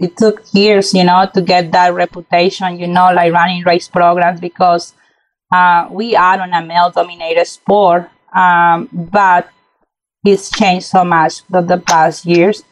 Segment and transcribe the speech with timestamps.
[0.00, 4.40] it took years, you know, to get that reputation, you know, like running race programs
[4.40, 4.94] because
[5.52, 8.08] uh, we are on a male dominated sport.
[8.34, 9.50] Um, but
[10.24, 12.62] it's changed so much for the past years.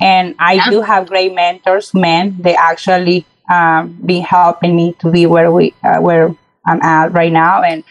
[0.00, 0.70] And I yeah.
[0.70, 2.36] do have great mentors, men.
[2.38, 6.34] They actually um, been helping me to be where we uh, where
[6.66, 7.62] I'm at right now.
[7.62, 7.84] And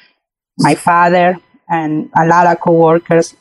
[0.59, 1.37] my father
[1.69, 3.35] and a lot of coworkers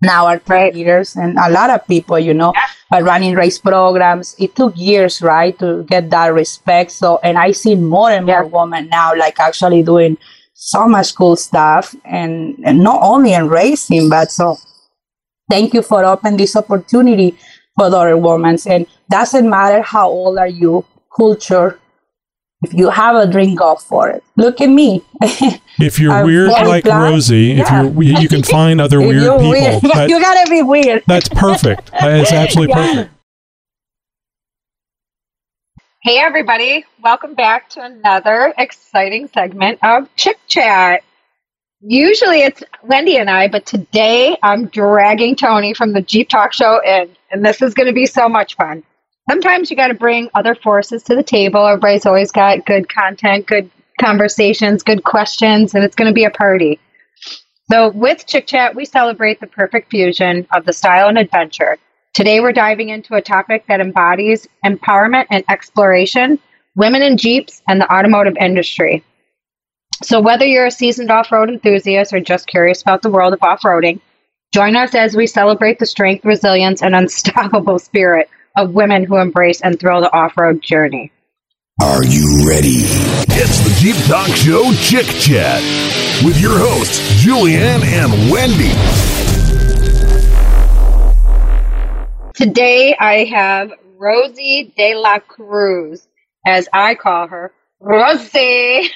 [0.00, 2.52] now are trainers leaders and a lot of people, you know,
[2.90, 4.34] are running race programs.
[4.38, 6.90] It took years, right, to get that respect.
[6.92, 8.50] So, and I see more and more yeah.
[8.50, 10.16] women now, like actually doing
[10.54, 14.56] so much cool stuff, and, and not only in racing, but so.
[15.50, 17.38] Thank you for opening this opportunity
[17.74, 20.84] for other women, and doesn't matter how old are you,
[21.16, 21.78] culture,
[22.62, 24.24] if you have a drink, go for it.
[24.36, 25.02] Look at me.
[25.78, 27.62] if you're weird like Rosie, yeah.
[27.62, 29.50] if you're you can find other weird people.
[29.50, 29.82] Weird.
[29.94, 31.02] That, you gotta be weird.
[31.06, 31.90] that's perfect.
[31.94, 32.86] It's absolutely yeah.
[32.86, 33.14] perfect.
[36.02, 41.02] Hey everybody, welcome back to another exciting segment of Chick Chat.
[41.80, 46.80] Usually it's Wendy and I, but today I'm dragging Tony from the Jeep Talk Show
[46.84, 48.82] in, and this is going to be so much fun
[49.28, 51.66] sometimes you got to bring other forces to the table.
[51.66, 56.30] Everybody's always got good content, good conversations, good questions, and it's going to be a
[56.30, 56.78] party.
[57.70, 61.76] So, with Chick Chat, we celebrate the perfect fusion of the style and adventure.
[62.14, 66.38] Today, we're diving into a topic that embodies empowerment and exploration,
[66.76, 69.04] women in Jeeps, and the automotive industry.
[70.02, 73.42] So, whether you're a seasoned off road enthusiast or just curious about the world of
[73.42, 74.00] off roading,
[74.54, 79.60] join us as we celebrate the strength, resilience, and unstoppable spirit of women who embrace
[79.60, 81.12] and thrill the off road journey.
[81.80, 82.82] Are you ready?
[83.30, 85.62] It's the Jeep Talk Show Chick Chat
[86.24, 88.74] with your hosts, Julianne and Wendy.
[92.34, 96.08] Today I have Rosie De La Cruz,
[96.44, 98.90] as I call her, Rosie.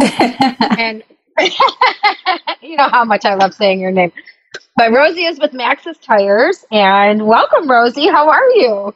[0.00, 1.04] and
[2.60, 4.12] you know how much I love saying your name.
[4.76, 8.08] But Rosie is with Maxxis Tires, and welcome, Rosie.
[8.08, 8.94] How are you?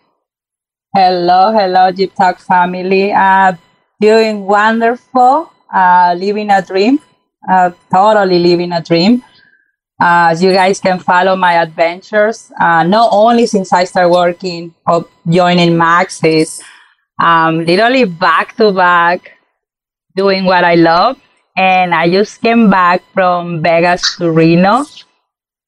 [0.94, 3.12] Hello, hello, Jeep Talk family.
[3.12, 3.54] Uh,
[4.00, 5.52] doing wonderful.
[5.72, 7.00] Uh, living a dream.
[7.50, 9.22] Uh, totally living a dream.
[10.00, 14.74] Uh, as you guys can follow my adventures, uh, not only since I started working
[14.86, 16.60] or joining Maxxis,
[17.22, 19.32] um, literally back to back,
[20.16, 21.20] doing what I love.
[21.56, 24.84] And I just came back from Vegas to Reno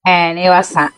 [0.05, 0.91] and it was a,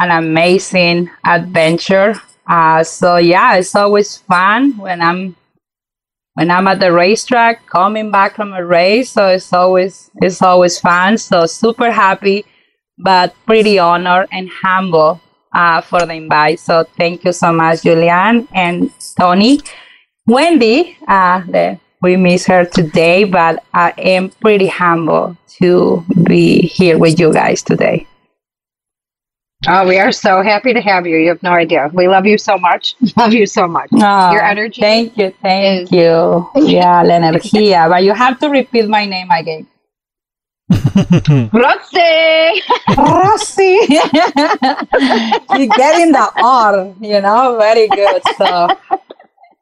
[0.00, 2.14] an amazing adventure.
[2.46, 5.36] Uh, so yeah, it's always fun when I'm
[6.34, 9.10] when I'm at the racetrack, coming back from a race.
[9.10, 11.18] So it's always it's always fun.
[11.18, 12.44] So super happy,
[12.98, 15.20] but pretty honored and humble
[15.54, 16.60] uh, for the invite.
[16.60, 19.60] So thank you so much, Julianne and Tony,
[20.26, 20.96] Wendy.
[21.06, 27.20] Uh, the, we miss her today, but I am pretty humble to be here with
[27.20, 28.08] you guys today.
[29.68, 31.16] Oh, we are so happy to have you.
[31.18, 31.88] You have no idea.
[31.92, 32.96] We love you so much.
[33.16, 33.90] Love you so much.
[33.92, 34.80] Oh, Your energy.
[34.80, 35.32] Thank you.
[35.40, 35.92] Thank is...
[35.92, 36.50] you.
[36.56, 37.88] Yeah, la energía.
[37.88, 39.68] But you have to repeat my name again.
[41.52, 42.62] Rossy.
[42.96, 43.78] Rossy.
[45.58, 48.22] you getting the R, you know, very good.
[48.38, 48.68] So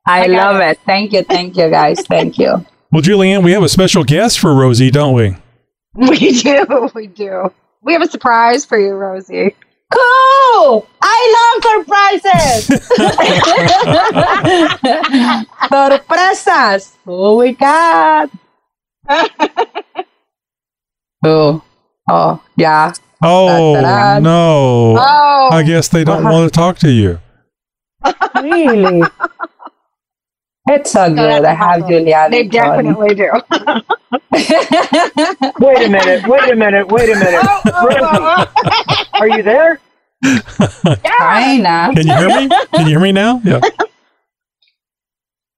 [0.06, 0.70] I, I love it.
[0.70, 0.80] it.
[0.86, 1.22] Thank you.
[1.24, 2.00] Thank you, guys.
[2.06, 2.64] Thank you.
[2.90, 5.36] Well, Julianne, we have a special guest for Rosie, don't we?
[5.94, 6.90] We do.
[6.94, 7.52] We do.
[7.82, 9.54] We have a surprise for you, Rosie.
[9.90, 10.86] Cool!
[11.02, 12.68] I love surprises!
[15.70, 16.82] Sorpresas!
[17.06, 18.30] Oh my god!
[21.26, 21.62] oh,
[22.08, 22.92] oh, yeah.
[23.22, 24.96] Oh, no.
[24.98, 25.48] Oh.
[25.52, 26.32] I guess they don't uh-huh.
[26.32, 27.20] want to talk to you.
[28.40, 29.02] really?
[30.68, 31.44] It's so good.
[31.44, 32.30] I have Juliana.
[32.30, 33.30] They definitely do.
[34.30, 36.26] wait a minute.
[36.26, 36.88] Wait a minute.
[36.88, 37.42] Wait a minute.
[37.82, 39.80] Rosie, are you there?
[40.22, 41.92] Yeah.
[41.94, 42.48] Can you hear me?
[42.74, 43.40] Can you hear me now?
[43.44, 43.60] Yeah.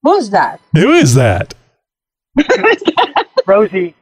[0.02, 0.60] Who's that?
[0.74, 1.54] Who is that?
[3.46, 3.94] Rosie.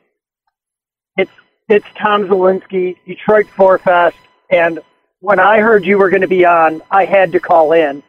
[1.16, 1.30] It's
[1.68, 4.16] it's Tom Zelinsky, Detroit Four Fest,
[4.50, 4.80] and
[5.20, 8.02] when I heard you were going to be on, I had to call in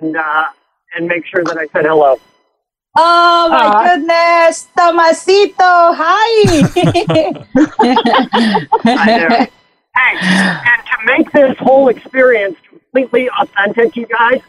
[0.00, 0.44] and uh,
[0.94, 2.20] and make sure that I said hello.
[2.96, 6.28] Oh my uh, goodness, Tomasito, hi.
[8.84, 9.48] hi
[9.94, 14.40] Hey, and to make this whole experience completely authentic, you guys,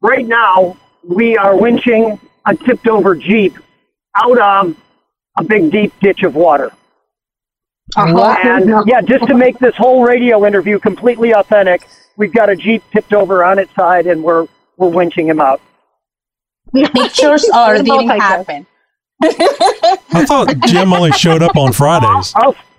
[0.00, 3.58] right now we are winching a tipped over Jeep
[4.16, 4.76] out of
[5.38, 6.72] a big deep ditch of water.
[7.94, 8.36] Uh-huh.
[8.42, 12.82] And yeah, just to make this whole radio interview completely authentic, we've got a Jeep
[12.90, 15.60] tipped over on its side and we're we're winching him out.
[16.94, 18.66] Pictures or didn't happen.
[19.22, 22.32] I thought Jim only showed up on Fridays.
[22.36, 22.54] I'll,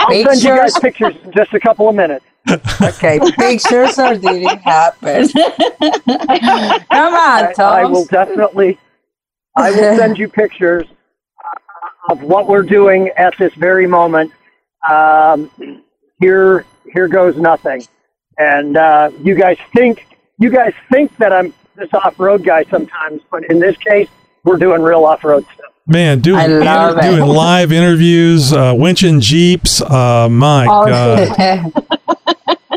[0.00, 2.24] I'll send you guys pictures in just a couple of minutes.
[2.80, 5.28] Okay, pictures or didn't happen.
[6.90, 7.72] Come on, Tom.
[7.72, 8.78] I, I will definitely.
[9.56, 14.32] I will send you pictures uh, of what we're doing at this very moment.
[14.88, 15.50] Um,
[16.20, 17.86] here, here goes nothing.
[18.38, 20.06] And uh, you guys think
[20.38, 24.08] you guys think that I'm this off-road guy sometimes, but in this case,
[24.44, 25.72] we're doing real off-road stuff.
[25.86, 29.80] Man, doing inter- doing live interviews, uh, winching jeeps.
[29.80, 31.72] Uh, my oh, God.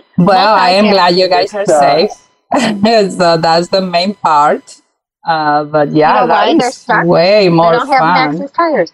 [0.18, 2.12] well, I am glad you guys are safe.
[3.12, 4.80] so that's the main part.
[5.28, 8.16] Uh, but yeah, you know that's way more they don't fun.
[8.16, 8.94] Have Maxxis tires.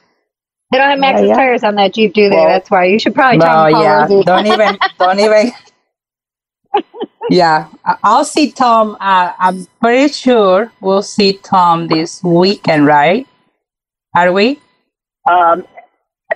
[0.71, 1.35] They don't have Maxxis yeah, yeah.
[1.35, 2.35] tires on that Jeep, do they?
[2.35, 4.07] Well, that's why you should probably tell no, yeah.
[4.23, 5.51] don't even, don't even.
[7.29, 7.69] yeah,
[8.03, 8.97] I'll see Tom.
[8.99, 13.27] Uh, I'm pretty sure we'll see Tom this weekend, right?
[14.15, 14.59] Are we?
[15.29, 15.65] Um,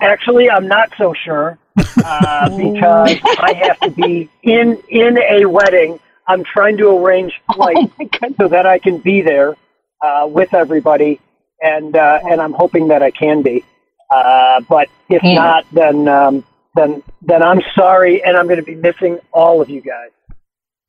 [0.00, 1.58] actually, I'm not so sure
[2.04, 5.98] uh, because I have to be in in a wedding.
[6.26, 9.56] I'm trying to arrange oh flights oh so that I can be there
[10.00, 11.20] uh, with everybody,
[11.60, 13.64] and uh, and I'm hoping that I can be.
[14.10, 15.34] Uh, but if yeah.
[15.34, 16.44] not, then um,
[16.74, 20.10] then then I'm sorry, and I'm going to be missing all of you guys.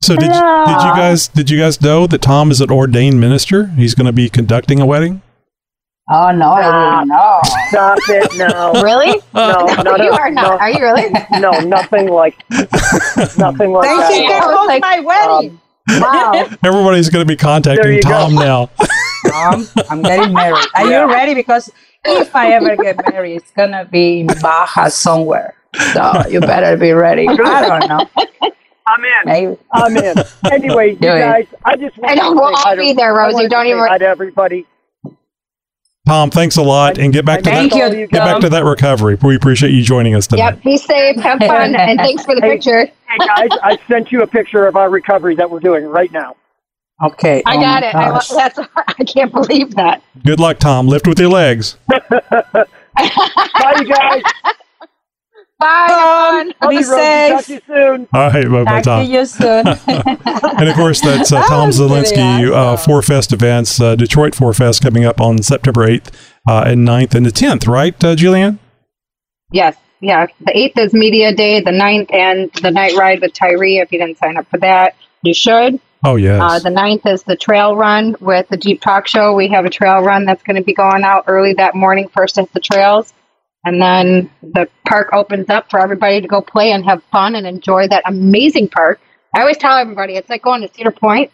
[0.02, 3.20] So did you, did you guys did you guys know that Tom is an ordained
[3.20, 3.66] minister?
[3.68, 5.22] He's going to be conducting a wedding.
[6.10, 7.40] Oh no, I didn't know.
[7.68, 8.36] Stop it!
[8.36, 9.22] No, really?
[9.32, 10.42] No, no, you are not.
[10.42, 11.08] No, are you really?
[11.38, 12.36] No, nothing like
[13.38, 14.12] nothing like Thank that.
[14.12, 15.60] you can host my wedding.
[15.88, 16.32] Um, wow!
[16.64, 18.40] Everybody's going to be contacting Tom go.
[18.40, 18.70] now.
[19.30, 20.66] Tom, I'm getting married.
[20.74, 21.06] Are yeah.
[21.06, 21.34] you ready?
[21.34, 21.70] Because
[22.04, 25.54] if I ever get married, it's gonna be in Baja somewhere.
[25.92, 27.28] So you better be ready.
[27.28, 28.50] I don't know.
[28.86, 29.10] I'm in.
[29.24, 29.56] Maybe.
[29.72, 30.16] I'm in.
[30.50, 33.48] Anyway, you guys, I just want I don't, we'll all be there, Rosie.
[33.48, 33.78] Don't even.
[33.80, 34.66] Hi to everybody.
[36.06, 37.96] Tom, thanks a lot, and get back to Thank that.
[37.96, 39.16] You, get back to that recovery.
[39.22, 40.42] We appreciate you joining us today.
[40.42, 42.86] Yep, be safe, have fun, and thanks for the hey, picture.
[42.86, 46.34] Hey guys, I sent you a picture of our recovery that we're doing right now.
[47.04, 47.94] Okay, I oh got it.
[47.94, 50.02] I, uh, that's I can't believe that.
[50.24, 50.88] Good luck, Tom.
[50.88, 51.76] Lift with your legs.
[51.88, 54.22] Bye, you guys.
[55.62, 56.70] Bye, Tom.
[56.70, 57.32] Be safe.
[57.32, 58.08] Talk to you soon.
[58.12, 59.06] All right, bye, bye, Tom.
[59.06, 59.64] you soon.
[59.86, 64.82] and of course, that's uh, Tom Zielinski uh, Four Fest events, uh, Detroit Four Fest
[64.82, 66.12] coming up on September 8th
[66.48, 68.58] uh, and 9th and the 10th, right, uh, Julianne?
[69.52, 70.26] Yes, yeah.
[70.40, 73.78] The 8th is Media Day, the 9th, and the night ride with Tyree.
[73.78, 75.78] If you didn't sign up for that, you should.
[76.04, 76.40] Oh, yes.
[76.42, 79.32] Uh, the 9th is the trail run with the Jeep Talk Show.
[79.34, 82.36] We have a trail run that's going to be going out early that morning, first
[82.38, 83.12] at the trails.
[83.64, 87.46] And then the park opens up for everybody to go play and have fun and
[87.46, 89.00] enjoy that amazing park.
[89.34, 91.30] I always tell everybody it's like going to Cedar Point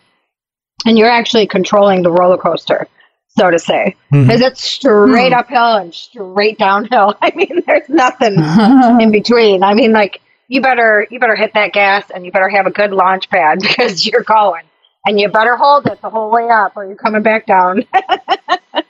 [0.87, 2.87] and you're actually controlling the roller coaster,
[3.29, 4.43] so to say, because mm-hmm.
[4.43, 5.39] it's straight mm-hmm.
[5.39, 7.15] uphill and straight downhill.
[7.23, 8.35] I mean, there's nothing
[9.01, 9.63] in between.
[9.63, 12.71] I mean, like you better you better hit that gas and you better have a
[12.71, 14.65] good launch pad because you're going.
[15.07, 17.85] And you better hold it the whole way up or you're coming back down.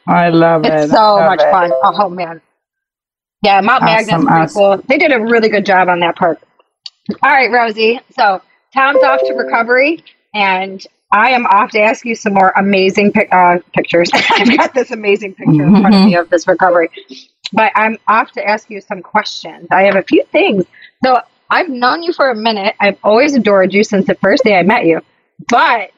[0.08, 0.73] I love it.
[0.73, 1.50] It's so much it.
[1.52, 1.70] fun.
[1.85, 2.40] Oh man.
[3.43, 4.79] Yeah, Mount awesome, Magnus awesome.
[4.79, 4.85] cool.
[4.88, 6.40] They did a really good job on that part.
[7.23, 8.00] All right, Rosie.
[8.19, 8.43] So
[8.75, 10.05] Tom's off to recovery,
[10.35, 14.11] and I am off to ask you some more amazing pic- uh, pictures.
[14.14, 16.90] I've got this amazing picture in front of me of this recovery,
[17.52, 19.68] but I'm off to ask you some questions.
[19.71, 20.64] I have a few things.
[21.04, 22.75] So I've known you for a minute.
[22.80, 25.00] I've always adored you since the first day I met you,
[25.49, 25.90] but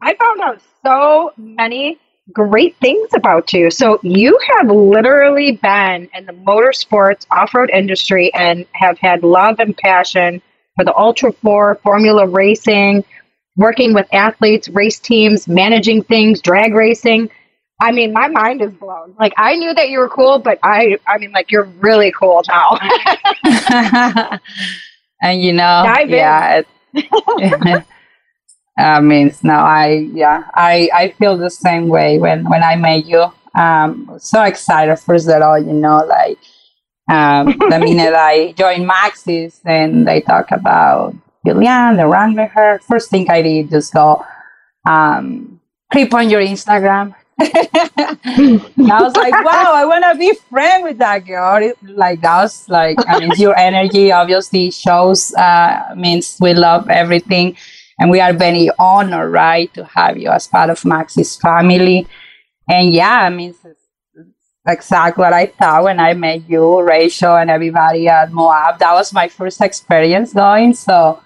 [0.00, 1.98] I found out so many
[2.32, 3.70] great things about you.
[3.70, 9.76] So you have literally been in the motorsports off-road industry and have had love and
[9.76, 10.42] passion
[10.76, 13.04] for the Ultra 4 Formula racing,
[13.56, 17.30] working with athletes, race teams, managing things, drag racing.
[17.80, 19.14] I mean, my mind is blown.
[19.18, 22.42] Like I knew that you were cool, but I I mean like you're really cool
[22.48, 22.78] now.
[25.22, 26.62] and you know, Dive yeah,
[28.76, 33.06] I mean, no, I yeah, I I feel the same way when when I met
[33.06, 33.32] you.
[33.54, 36.38] Um, so excited first of all, you know, like
[37.08, 41.14] um, the minute I joined Maxxis and they talk about
[41.46, 42.80] Julianne, the Wrangler.
[42.86, 44.24] First thing I did just go
[44.86, 47.14] um, click on your Instagram.
[47.38, 51.62] I was like, wow, I want to be friend with that girl.
[51.62, 55.34] It, like that was like, I mean, your energy obviously shows.
[55.34, 57.56] Uh, means we love everything
[57.98, 62.06] and we are very honored, right, to have you as part of Maxxis family.
[62.68, 63.80] And yeah, I mean, it's,
[64.68, 68.78] exactly what I thought when I met you, Rachel, and everybody at Moab.
[68.80, 70.74] That was my first experience going.
[70.74, 71.20] So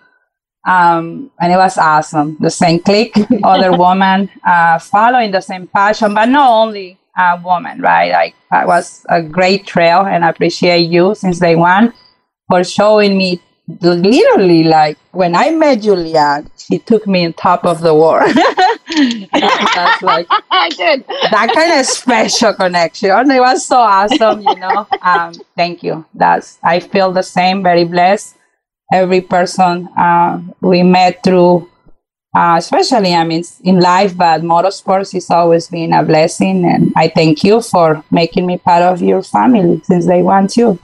[0.69, 2.37] Um, and it was awesome.
[2.41, 7.81] The same click, other woman uh, following the same passion, but not only a woman,
[7.81, 8.13] right?
[8.13, 11.95] Like it was a great trail, and I appreciate you since day one
[12.51, 13.41] for showing me
[13.81, 18.31] literally like when I met Julia, she took me on top of the world.
[19.33, 21.05] that's like I did.
[21.07, 23.11] that kind of special connection.
[23.31, 24.87] It was so awesome, you know.
[25.03, 26.05] Um, thank you.
[26.15, 27.63] That's I feel the same.
[27.63, 28.37] Very blessed.
[28.93, 31.69] Every person uh, we met through,
[32.37, 37.09] uh, especially I mean in life, but motorsports has always been a blessing, and I
[37.09, 40.79] thank you for making me part of your family since they want too.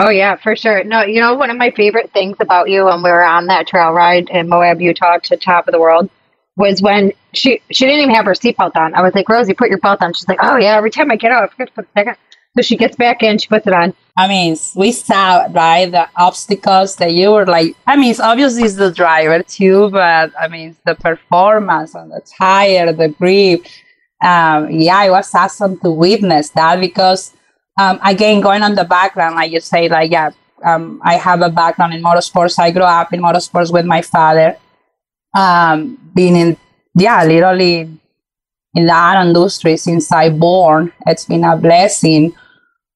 [0.00, 0.84] Oh yeah, for sure.
[0.84, 3.66] No, you know one of my favorite things about you when we were on that
[3.66, 6.08] trail ride in Moab, Utah, to top of the world,
[6.56, 8.94] was when she she didn't even have her seatbelt on.
[8.94, 10.12] I was like, Rosie, put your belt on.
[10.14, 10.76] She's like, Oh yeah.
[10.76, 12.16] Every time I get out, I forget to put the second.
[12.56, 13.94] So she gets back in, she puts it on.
[14.16, 17.76] I mean, we saw right the obstacles that you were like.
[17.86, 22.20] I mean, it's obviously it's the driver too, but I mean, the performance on the
[22.38, 23.66] tire, the grip.
[24.24, 27.32] Um, yeah, it was awesome to witness that because,
[27.78, 30.30] um, again, going on the background, like you say, like yeah,
[30.64, 32.58] um, I have a background in motorsports.
[32.58, 34.56] I grew up in motorsports with my father.
[35.36, 36.56] Um, being in
[36.96, 37.88] yeah, literally
[38.74, 40.92] in the art industry since I born.
[41.06, 42.34] It's been a blessing.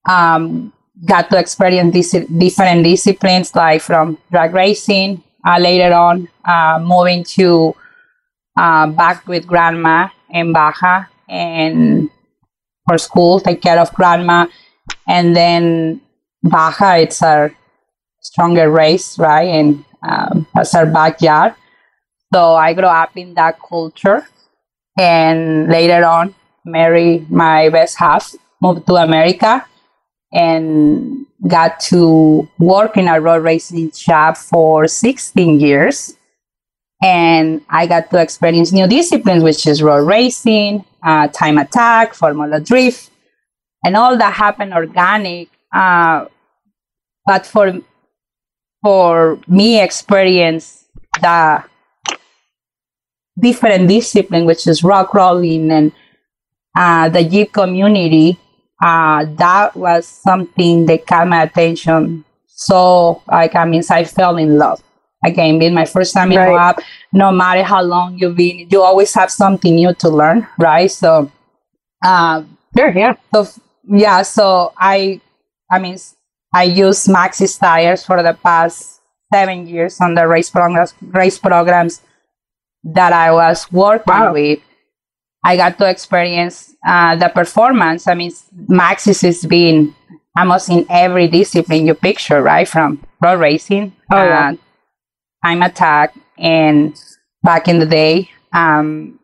[0.07, 0.73] Um,
[1.05, 5.23] got to experience dis- different disciplines, like from drag racing.
[5.45, 7.75] Uh, later on, uh, moving to
[8.57, 12.09] uh, back with grandma in Baja and
[12.87, 14.45] for school, take care of grandma,
[15.07, 16.01] and then
[16.43, 16.95] Baja.
[16.95, 17.55] It's our
[18.21, 19.47] stronger race, right?
[19.47, 21.55] And um, that's our backyard.
[22.33, 24.27] So I grew up in that culture
[24.97, 26.35] and later on
[26.65, 29.65] married my best half, moved to America
[30.31, 36.15] and got to work in a road racing shop for 16 years.
[37.03, 42.61] And I got to experience new disciplines, which is road racing, uh, time attack, Formula
[42.61, 43.11] Drift,
[43.83, 45.49] and all that happened organic.
[45.73, 46.25] Uh,
[47.25, 47.73] but for
[48.81, 50.85] for me, experience
[51.21, 51.63] the
[53.39, 55.91] different discipline, which is rock crawling and
[56.75, 58.37] uh, the Jeep community,
[58.83, 62.25] uh, that was something that caught my attention.
[62.47, 64.81] So, like, I mean, I fell in love.
[65.25, 66.49] Again, being my first time in Right.
[66.49, 66.81] Moab,
[67.13, 70.91] no matter how long you've been, you always have something new to learn, right?
[70.91, 71.31] So,
[72.03, 72.43] uh,
[72.77, 73.15] Sure, yeah.
[73.33, 73.47] so
[73.87, 75.21] yeah, so I,
[75.71, 75.97] I mean,
[76.53, 79.01] I use Maxxis tires for the past
[79.33, 82.01] seven years on the race programs, race programs
[82.83, 84.33] that I was working Wow.
[84.33, 84.59] with.
[85.45, 88.07] I got to experience uh, the performance.
[88.07, 88.31] I mean,
[88.69, 89.93] Maxxis has been
[90.37, 92.67] almost in every discipline you picture, right?
[92.67, 94.51] From road racing, Oh, yeah.
[94.53, 96.95] uh, time attack, and
[97.43, 98.29] back in the day.
[98.53, 99.19] Um,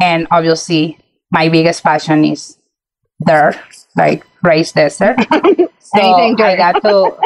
[0.00, 0.98] and obviously,
[1.30, 2.56] my biggest passion is
[3.24, 3.56] dirt,
[3.96, 5.16] like race desert.
[5.78, 7.16] so Anything I got to.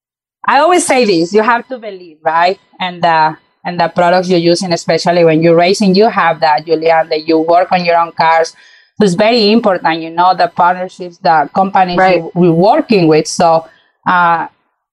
[0.46, 2.58] I always say this: you have to believe, right?
[2.80, 7.08] And the and the products you're using, especially when you're racing, you have that, Julian,
[7.08, 8.50] that you work on your own cars.
[8.98, 12.18] So it's very important, you know, the partnerships, the companies Right.
[12.18, 13.26] you, we're working with.
[13.26, 13.66] So
[14.06, 14.48] uh,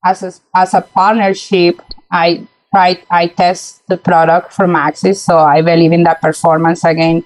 [0.05, 1.81] as a, as a partnership,
[2.11, 5.17] I try I test the product for Maxxis.
[5.17, 7.23] So I believe in that performance again.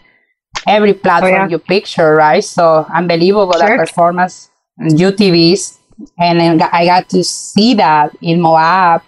[0.67, 1.47] Every oh, platform yeah.
[1.47, 2.43] you picture, right?
[2.43, 3.67] So unbelievable Sure.
[3.67, 4.49] that performance.
[4.79, 5.77] UTVs,
[6.19, 9.01] and then I got to see that in Moab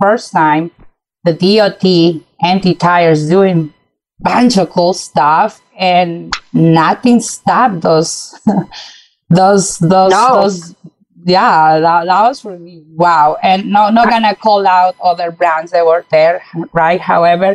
[0.00, 0.72] first time.
[1.24, 1.84] The DOT
[2.42, 3.72] MT tires doing
[4.18, 8.34] bunch of cool stuff, and nothing stopped those
[9.30, 10.42] those those No.
[10.42, 10.74] those.
[11.24, 13.36] Yeah, that, that was for me wow.
[13.44, 16.42] And no, not gonna call out other brands that were there,
[16.72, 17.00] right?
[17.00, 17.54] However,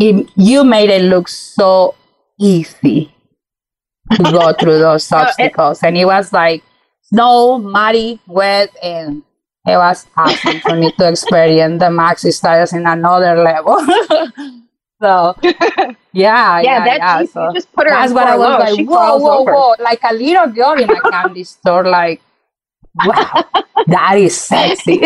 [0.00, 1.94] it, you made it look so
[2.42, 3.14] easy
[4.12, 6.62] to go through those No, it- obstacles, and it was like
[7.02, 9.22] snow, muddy, wet, and
[9.66, 13.78] it was awesome for me to experience the Maxxis tires in another level.
[15.00, 17.24] so yeah, yeah, Yeah, that's yeah.
[17.26, 18.58] So just put her that's what I was low.
[18.58, 18.74] like.
[18.76, 19.52] She Whoa, whoa, over.
[19.54, 19.74] whoa!
[19.78, 21.84] Like a little girl in a candy store.
[21.84, 22.20] Like,
[22.96, 23.44] wow,
[23.86, 25.00] that is sexy.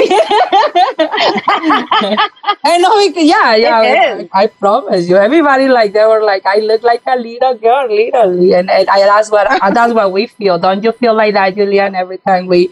[2.64, 4.22] I know, because, yeah, yeah.
[4.32, 4.42] I.
[4.42, 8.54] I promise you, everybody like they were like, I look like a little girl, literally,
[8.54, 10.58] and, and I, that's what that's what we feel.
[10.58, 11.94] Don't you feel like that, Julian?
[11.94, 12.70] Every time we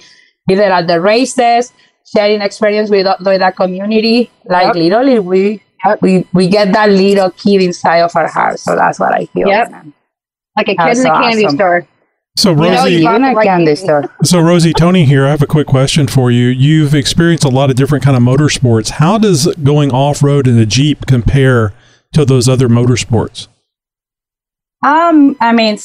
[0.51, 1.73] either at the races,
[2.05, 4.77] sharing experience with with that community, like Yep.
[4.77, 5.61] literally we.
[6.01, 9.49] We we get that little kid inside of our heart, so that's what I feel.
[9.49, 9.69] Yep.
[10.57, 11.59] Like a kid That's in a candy awesome.
[11.59, 11.87] store.
[12.37, 13.77] So Rosie, you bought the Una right candy thing.
[13.77, 14.05] store.
[14.25, 15.25] so Rosie, Tony here.
[15.27, 16.49] I have a quick question for you.
[16.49, 18.91] You've experienced a lot of different kind of motorsports.
[18.91, 21.73] How does going off road in a Jeep compare
[22.13, 23.47] to those other motorsports?
[24.85, 25.79] Um, I mean,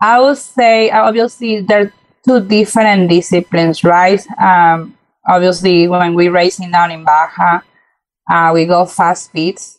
[0.00, 1.92] I would say obviously they're
[2.24, 4.24] two different disciplines, right?
[4.40, 4.96] Um,
[5.26, 7.60] obviously when we're racing down in Baja,
[8.30, 9.78] uh, we go fast speeds,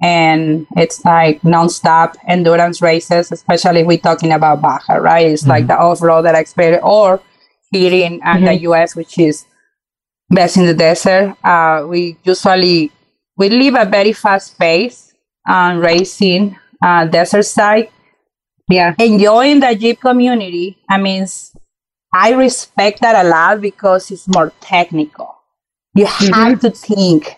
[0.00, 5.26] and it's like nonstop endurance races, especially if we're talking about Baja, right?
[5.26, 7.20] It's like the off road that I experienced, or
[7.72, 9.44] here in uh, the US, which is
[10.30, 11.36] best in the desert.
[11.44, 12.92] Uh, we usually
[13.36, 15.12] we live a very fast pace
[15.46, 17.88] on racing uh, desert side
[18.68, 18.94] Yeah.
[18.98, 21.26] enjoying the Jeep community, I mean,
[22.14, 25.34] I respect that a lot because it's more technical.
[25.94, 27.36] You have to think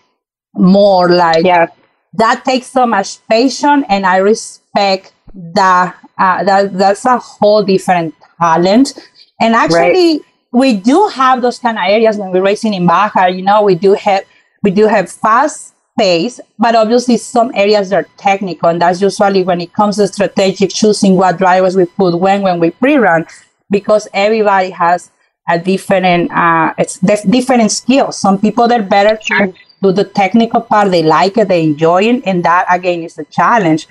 [0.55, 1.69] more like Yeah.
[2.15, 5.97] That takes so much patience, and I respect that.
[6.19, 8.93] Uh, that that's a whole different talent.
[9.41, 10.21] And actually,
[10.53, 13.27] we do have those kind of areas when we're racing in Baja.
[13.27, 14.25] You know, we do have
[14.63, 19.61] we do have fast pace, but obviously some areas are technical, and that's usually when
[19.61, 23.27] it comes to strategic choosing what drivers we put when when we pre-run,
[23.71, 25.11] because everybody has
[25.49, 28.19] a different uh, it's dif- different skills.
[28.19, 32.23] Some people they're better to do the technical part, they like it, they enjoy it,
[32.27, 33.87] and that again is a challenge.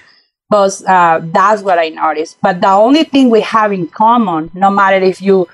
[0.50, 2.38] Because uh, that's what I noticed.
[2.41, 5.48] But the only thing we have in common, no matter if you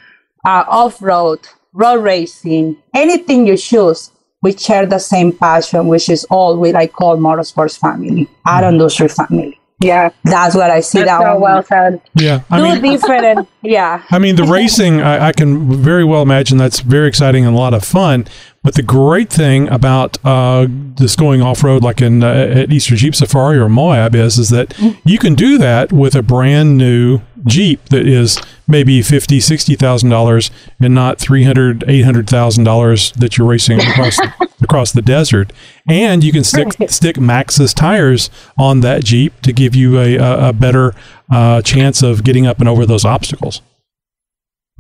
[0.46, 1.40] are off road,
[1.74, 4.12] road racing, anything you choose,
[4.42, 9.10] we share the same passion, which is all what I call motorsports family, auto industry
[9.10, 9.60] family.
[9.80, 10.10] Yeah.
[10.24, 11.00] That's what I see.
[11.00, 11.42] That's that so one.
[11.42, 12.02] well said.
[12.16, 14.04] Yeah, I mean, different, yeah.
[14.10, 17.58] I mean, the racing, I, I can very well imagine that's very exciting and a
[17.58, 18.26] lot of fun.
[18.64, 20.66] But the great thing about uh,
[20.96, 24.50] just going off road, like in uh, at Easter Jeep Safari or Moab, is is
[24.50, 29.76] that you can do that with a brand new Jeep that is maybe fifty, sixty
[29.76, 34.18] thousand dollars, and not three hundred, eight hundred thousand dollars that you're racing across
[34.62, 35.52] across the desert.
[35.88, 40.50] And you can stick stick Maxxis tires on that Jeep to give you a a,
[40.50, 40.94] a better
[41.32, 43.62] uh, chance of getting up and over those obstacles.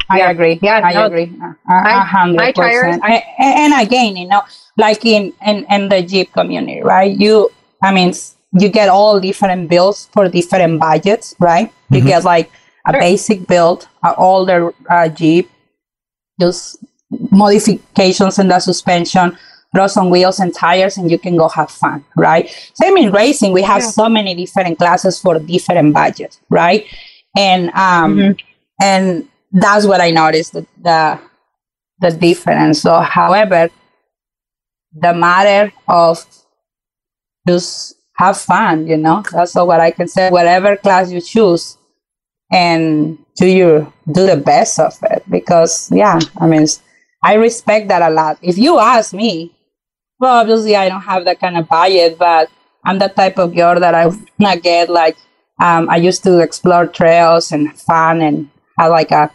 [0.09, 0.29] I Yeah.
[0.31, 0.59] agree.
[0.61, 1.23] Yeah, I no, agree.
[1.23, 3.03] A- my- A hundred my tires, percent.
[3.03, 4.41] A- a- And again, you know,
[4.77, 7.15] like in, in in the Jeep community, right?
[7.17, 7.49] You,
[7.81, 8.13] I mean,
[8.53, 11.71] you get all different builds for different budgets, right?
[11.89, 12.51] You get like
[12.87, 12.99] a Sure.
[13.01, 15.49] basic build, an older uh, Jeep,
[16.39, 16.77] just
[17.31, 19.37] modifications in the suspension,
[19.73, 22.49] throw some wheels and tires, and you can go have fun, right?
[22.81, 23.89] Same in racing, we have Yeah.
[23.89, 26.85] so many different classes for different budgets, right?
[27.37, 28.39] And um, Mhm.
[28.81, 31.19] and that's what I noticed the, the
[31.99, 32.81] the difference.
[32.81, 33.69] So, however,
[34.93, 36.25] the matter of
[37.47, 40.29] just have fun, you know, that's all what I can say.
[40.29, 41.77] Whatever class you choose,
[42.51, 45.23] and do you do the best of it?
[45.29, 46.67] Because yeah, I mean,
[47.23, 48.37] i respect that a lot.
[48.41, 49.51] If you ask me,
[50.19, 52.49] well, obviously I don't have that kind of budget, but
[52.85, 55.17] I'm the type of girl that I wanna get like.
[55.61, 59.31] Um, I used to explore trails and fun and have like a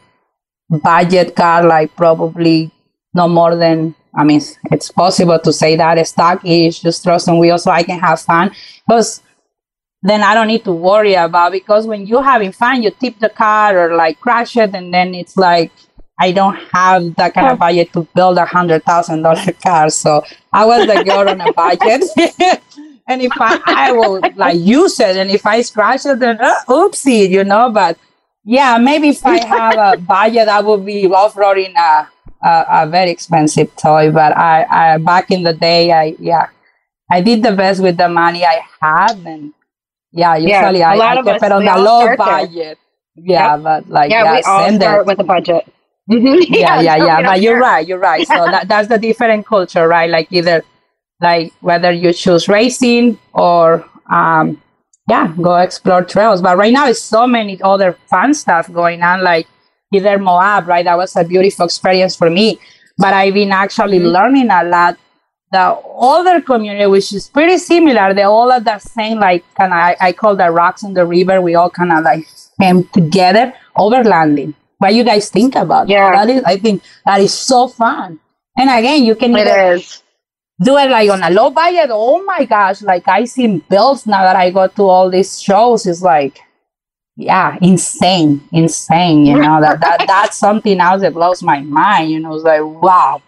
[0.69, 2.71] budget car, like probably
[3.15, 3.95] no more than.
[4.15, 4.41] I mean,
[4.73, 8.01] it's possible to say that a stock is just throw some wheels so I can
[8.01, 8.51] have fun.
[8.87, 9.23] Because
[10.03, 13.29] then I don't need to worry about because when you're having fun, you tip the
[13.29, 15.71] car or like crash it, and then it's like
[16.19, 19.91] I don't have that kind of budget to build a hundred thousand dollar car.
[19.91, 22.05] So I was the girl on a budget.
[23.09, 26.55] and if I, I will like use it, and if I scratch it, then uh,
[26.69, 27.71] oopsie, you know.
[27.71, 27.99] But
[28.45, 32.09] yeah, maybe if I have a budget, I would be off-roading a,
[32.47, 34.11] a, a very expensive toy.
[34.11, 36.49] But I, I back in the day, I yeah,
[37.11, 39.53] I did the best with the money I had, and
[40.13, 42.09] yeah, usually Yeah, usually a I, lot I of kept us, it on all low
[42.09, 42.79] budget.
[43.15, 45.07] Yeah, but like Yeah, yeah, we all start it.
[45.07, 45.65] with a budget.
[46.11, 46.45] Mhm.
[46.49, 47.23] yeah, yeah, so yeah.
[47.23, 47.87] But you're right.
[47.87, 48.27] You're right.
[48.27, 50.11] So that, that's the different culture, right?
[50.11, 50.65] Like either
[51.21, 54.61] like whether you choose racing or um
[55.09, 56.43] yeah, go explore trails.
[56.43, 59.47] But right now it's so many other fun stuff going on, like
[59.95, 60.85] either Moab, right?
[60.85, 62.59] That was a beautiful experience for me.
[62.99, 64.17] But I've been actually Mm-hmm.
[64.17, 64.97] learning a lot.
[65.53, 69.79] The other community, which is pretty similar, they all are the same, like kind of
[69.79, 71.41] I, I call the rocks in the river.
[71.41, 72.27] We all kind of like
[72.61, 74.55] came together overlanding.
[74.79, 75.89] What you guys think about?
[75.89, 76.13] Yeah.
[76.13, 76.43] that is.
[76.45, 78.21] I think that is so fun.
[78.57, 80.03] And again, you can It
[80.63, 81.91] do it like on a low budget.
[81.91, 85.87] Oh my gosh, like I see bills now that I go to all these shows.
[85.87, 86.41] It's like,
[87.17, 89.27] yeah, insane, insane.
[89.27, 92.11] You know that, that that's something else that blows my mind.
[92.11, 93.23] You know, it's like wow.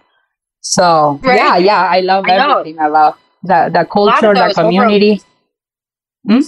[0.63, 1.37] So Right.
[1.37, 2.59] yeah, yeah, I love I know.
[2.59, 5.21] everything about the the culture, the community.
[6.27, 6.41] Hmm?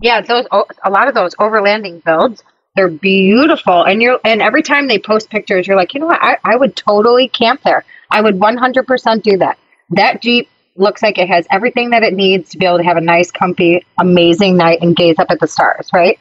[0.00, 2.42] Yeah, those a lot of those overlanding builds
[2.76, 6.22] They're beautiful, and you're and every time they post pictures, you're like, you know what?
[6.22, 7.84] I, I would totally camp there.
[8.10, 9.58] I would 100% do that.
[9.90, 12.98] That Jeep looks like it has everything that it needs to be able to have
[12.98, 15.88] a nice, comfy, amazing night and gaze up at the stars.
[15.92, 16.18] Right.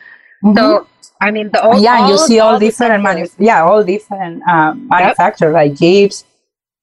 [0.56, 0.88] So
[1.22, 4.88] I mean, the old, yeah, you see all, all different manu- yeah, all different um,
[4.90, 6.24] manufacturers like Jeeps,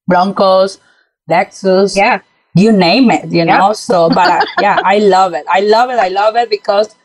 [0.07, 0.79] Broncos,
[1.29, 2.21] Lexus, Yeah,
[2.55, 3.73] you name it, you know.
[3.73, 5.45] So, but uh, yeah, I love it.
[5.49, 5.99] I love it.
[5.99, 6.95] I love it because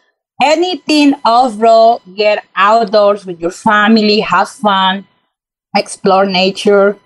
[0.43, 5.07] anything off road, get outdoors with your family, have fun,
[5.77, 6.97] explore nature.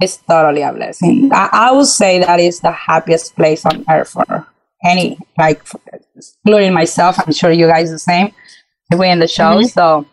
[0.00, 1.30] It's totally a blessing.
[1.32, 4.46] I, I would say that is the happiest place on earth for
[4.84, 5.62] any, like,
[6.44, 7.16] including myself.
[7.24, 8.32] I'm sure you guys the same.
[8.96, 10.06] We in the show, so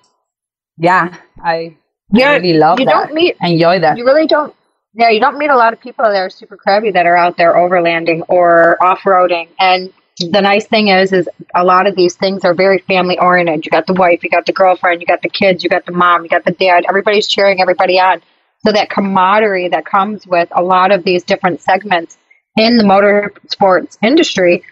[0.78, 1.76] yeah, I,
[2.15, 2.91] I Yeah, really love you that.
[2.91, 3.98] don't meet Enjoy that.
[3.98, 4.56] you really don't
[4.94, 7.38] yeah you don't meet a lot of people that are super crabby that are out
[7.38, 9.48] there overlanding or off-roading.
[9.60, 13.66] And the nice thing is is a lot of these things are very family oriented
[13.66, 15.92] you got the wife you got the girlfriend you got the kids you got the
[15.92, 16.86] mom you got the dad.
[16.88, 18.22] Everybody's cheering everybody on.
[18.66, 22.18] So that camaraderie that comes with a lot of these different segments
[22.58, 24.64] in the motorsports industry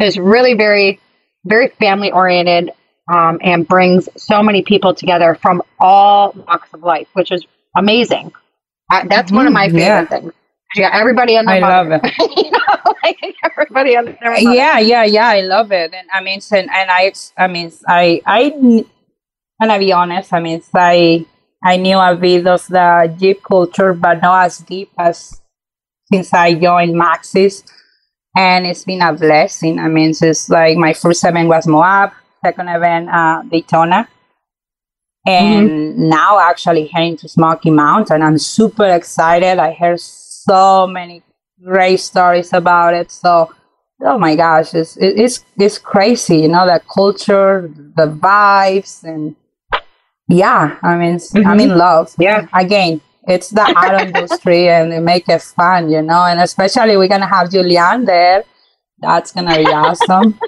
[0.00, 1.00] is really very
[1.44, 2.72] very family oriented
[3.10, 8.32] um, and brings so many people together from all walks of life which is amazing
[8.90, 10.04] I, that's one of my Mhm, favorite yeah.
[10.08, 10.32] things.
[10.74, 12.02] Yeah, everybody on the I love it.
[12.36, 16.40] you know, like everybody on the yeah yeah yeah i love it and i mean
[16.52, 18.84] and, and i i mean i i kn-
[19.60, 21.24] gonna be honest i mean i
[21.64, 25.40] i knew a bit of the jeep culture but not as deep as
[26.12, 27.64] since i joined maxxis
[28.36, 32.12] and it's been a blessing i mean it's like my first event was moab
[32.44, 34.08] second event uh daytona
[35.28, 35.68] Mm-hmm.
[35.68, 38.22] and now actually heading to Smoky Mountain.
[38.22, 39.58] I'm super excited.
[39.58, 41.22] I heard so many
[41.62, 43.10] great stories about it.
[43.10, 43.52] So,
[44.02, 46.38] oh my gosh, it's it's it's crazy.
[46.38, 49.36] You know, the culture, the vibes, and
[50.28, 51.60] yeah, I mean, it's- I'm mm-hmm.
[51.60, 52.14] in love.
[52.18, 52.46] Yeah.
[52.54, 55.90] Again, it's the auto industry, and they make it fun.
[55.90, 58.44] You know, and especially we're gonna have Julianne there.
[59.00, 60.38] That's gonna be awesome.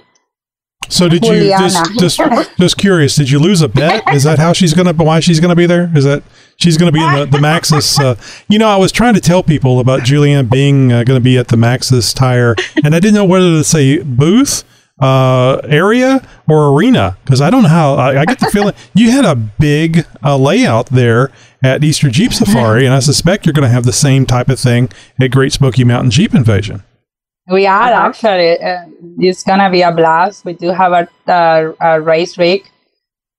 [0.91, 2.21] So did you just just
[2.59, 3.17] just curious?
[3.17, 4.03] Did you lose a bet?
[4.13, 4.93] Is that how she's gonna?
[4.93, 5.91] Why she's gonna be there?
[5.95, 6.23] Is that
[6.57, 7.99] she's gonna be in the, the Maxxis?
[7.99, 8.17] Uh,
[8.49, 11.39] you know, I was trying to tell people about Julianne being uh, going to be
[11.39, 14.65] at the Maxxis tire, and I didn't know whether to say booth,
[15.01, 17.95] uh, area, or arena because I don't know how.
[17.95, 21.31] I, I get the feeling you had a big uh, layout there
[21.63, 24.59] at Easter Jeep Safari, and I suspect you're going to have the same type of
[24.59, 26.83] thing at Great Smoky Mountain Jeep Invasion.
[27.51, 28.09] We are Uh-huh.
[28.09, 28.61] actually.
[28.61, 28.85] Uh,
[29.19, 30.45] it's gonna be a blast.
[30.45, 32.63] We do have a, a, a race rig,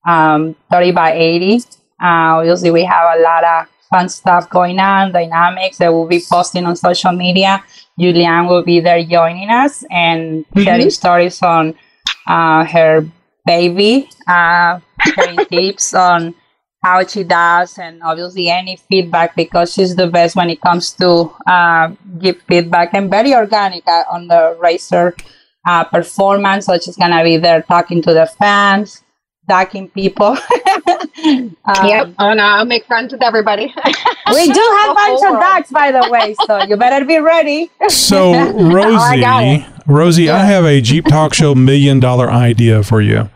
[0.05, 1.57] um, thirty by eighty.
[2.01, 6.21] Uh, obviously, we have a lot of fun stuff going on, dynamics that we'll be
[6.29, 7.63] posting on social media.
[7.99, 11.75] Julianne will be there joining us and sharing stories on
[12.27, 13.05] uh, her
[13.45, 14.79] baby, uh,
[15.13, 16.33] sharing tips on
[16.81, 21.31] how she does, and obviously any feedback because she's the best when it comes to
[21.47, 21.89] uh,
[22.19, 25.15] give feedback and very organic uh, on the racer
[25.67, 26.65] uh, performance.
[26.65, 29.03] So she's gonna be there talking to the fans,
[29.49, 30.37] talking people.
[31.23, 32.13] Um, Yep.
[32.17, 33.71] Oh no, I'll make friends with everybody.
[34.33, 35.41] We do have a bunch of Overall.
[35.41, 37.69] dogs, by the way, so you better be ready.
[37.89, 43.01] So, I got Rosie, Rosie, I have a Jeep Talk Show million dollar idea for
[43.01, 43.29] you.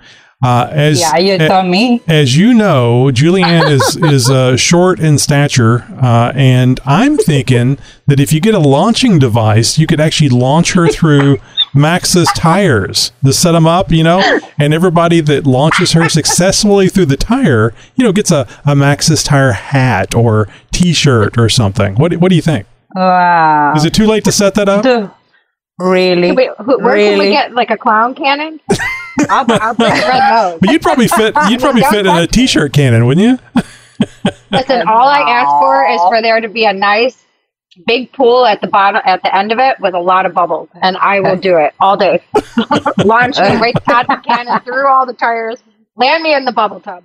[0.46, 2.02] Uh, as yeah, you a- me.
[2.08, 8.20] as you know, Julianne is is uh, short in stature, uh, and I'm thinking that
[8.20, 11.38] if you get a launching device, you could actually launch her through
[11.76, 17.08] Maxxis tires to set them up, you know, and everybody that launches her successfully through
[17.08, 21.96] the tire, you know, gets a, a Maxxis tire hat or T-shirt or something.
[21.96, 22.68] What do- what do you think?
[22.96, 23.74] Wow.
[23.76, 24.86] Is it too late to set that up?
[25.80, 26.32] Really?
[26.32, 28.60] Wait, who, where can we get like a clown cannon?
[29.30, 30.60] I'll, I'll bring a red nose.
[30.62, 31.36] But you'd probably fit.
[31.50, 32.32] You'd probably fit in a touch it.
[32.32, 33.62] T-shirt cannon, wouldn't you?
[34.52, 37.24] Listen, all I ask for is for there to be a nice
[37.88, 40.70] big pool at the bottom, at the end of it, with a lot of bubbles,
[40.82, 42.22] and I will do it all day.
[43.06, 45.62] Launch me right out the cannon through all the tires,
[45.96, 47.04] land me in the bubble tub,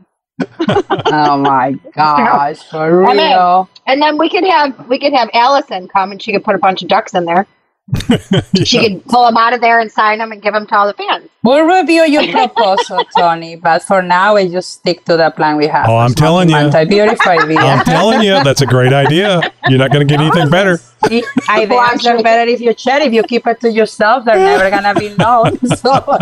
[0.68, 3.30] oh my gosh, for I'm in.
[3.30, 3.68] real.
[3.86, 6.58] and then we could have we could have Allison come, and she could put a
[6.58, 7.46] bunch of ducks in there.
[8.64, 10.86] She could pull them out of there and sign them and give them to all
[10.86, 11.28] the fans.
[11.42, 15.66] We'll review your proposal, Tony, but for now, we just stick to the plan we
[15.66, 15.88] have.
[15.88, 16.56] Oh, I'm telling you.
[16.56, 19.40] Anti-beautify I'm telling you, that's a great idea.
[19.68, 20.78] You're not going to get anything better.
[21.08, 23.00] The ideas are better if you share.
[23.00, 25.58] If you keep it to yourself, they're never gonna be known.
[25.76, 26.18] So,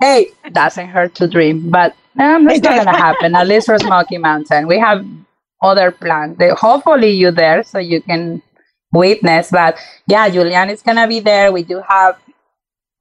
[0.00, 3.34] hey, doesn't hurt to dream, but um, that's not gonna happen.
[3.34, 5.04] At least for Smoky Mountain, we have
[5.62, 6.38] other plans.
[6.38, 8.40] They, hopefully, you're there so you can
[8.92, 9.50] witness.
[9.50, 11.52] But yeah, Julian is gonna be there.
[11.52, 12.18] We do have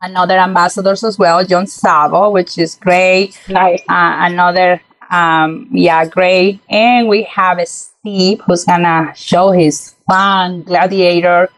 [0.02, 3.40] another ambassadors as well, John Savo, which is great.
[3.50, 3.82] Nice.
[3.82, 6.62] Uh, another, um, yeah, great.
[6.70, 11.50] And we have Steve who's gonna show his fun gladiator.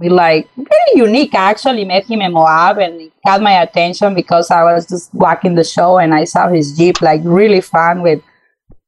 [0.00, 1.34] We like very unique.
[1.34, 5.12] I actually met him in Moab and it got my attention because I was just
[5.12, 8.22] walking the show and I saw his Jeep like really fun with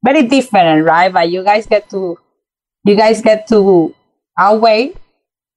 [0.04, 1.12] very different, right?
[1.12, 2.16] But you guys get to
[2.84, 3.92] you guys get to
[4.40, 4.96] I'll wait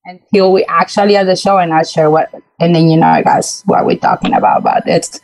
[0.03, 2.27] until we actually at the show and I'll share what
[2.59, 4.63] and then you know guys what we're talking about.
[4.63, 5.21] But it's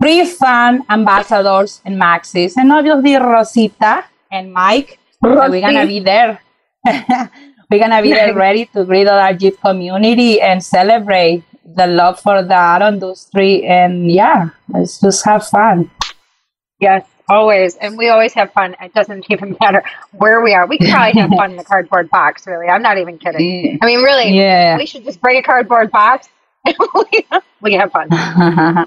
[0.00, 4.98] three fun ambassadors and Maxxis and obviously Rosita and Mike.
[5.22, 6.40] and We're gonna be there.
[7.70, 11.44] we're gonna be there ready to greet our Jeep community and celebrate
[11.76, 15.90] the love for the auto industry and yeah, let's just have fun.
[16.80, 17.76] Yes, always.
[17.76, 18.76] And we always have fun.
[18.80, 19.82] It doesn't even matter
[20.12, 20.66] where we are.
[20.66, 22.66] We can probably have fun in the cardboard box, really.
[22.66, 23.78] I'm not even kidding.
[23.82, 24.76] I mean, really, Yeah.
[24.76, 26.28] we should just bring a cardboard box
[26.66, 26.76] and
[27.60, 28.08] we, have fun.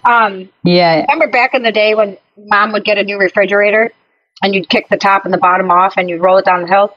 [0.05, 1.01] Um, yeah.
[1.01, 3.91] remember back in the day when mom would get a new refrigerator
[4.43, 6.67] and you'd kick the top and the bottom off and you'd roll it down the
[6.67, 6.95] hill?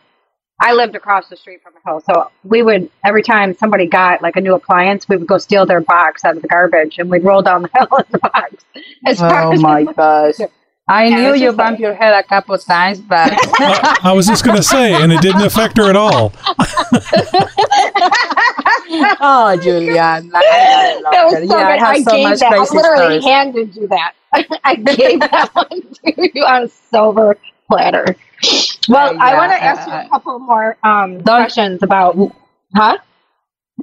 [0.62, 2.00] I lived across the street from a hill.
[2.00, 5.64] So we would, every time somebody got like a new appliance, we would go steal
[5.64, 8.55] their box out of the garbage and we'd roll down the hill in the box.
[9.07, 10.35] As Oh as- my gosh.
[10.90, 14.29] I Yeah, knew you just bumped your head a couple times, but I, I was
[14.29, 16.33] just going to say, and it didn't affect her at all.
[19.20, 21.79] oh, Julian, I That was so yeah, I good.
[21.79, 22.59] have I so gave much that.
[22.59, 23.20] I literally stories.
[23.20, 24.14] handed you that.
[24.64, 27.37] I gave that one to you on a silver
[27.68, 28.16] platter.
[28.88, 32.16] Well, Yeah, I want to yeah, ask you uh, a couple more um, questions about,
[32.74, 32.98] huh?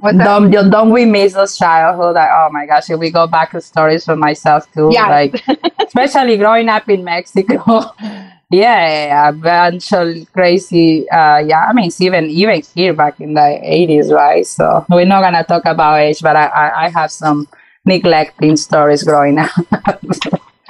[0.02, 2.14] Don't, don't don't we miss those childhood?
[2.14, 5.08] Like, oh my gosh, if we go back to stories for myself too, Yes.
[5.10, 7.82] like especially growing up in Mexico.
[8.50, 11.08] yeah, a bunch of crazy.
[11.10, 14.46] Uh, yeah, I mean, it's even even here back in the eighties, right?
[14.46, 17.48] So we're not gonna talk about age, but I I, I have some
[17.84, 19.50] neglecting stories growing up.
[19.72, 19.98] I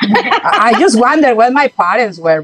[0.70, 2.42] I just wonder where my parents were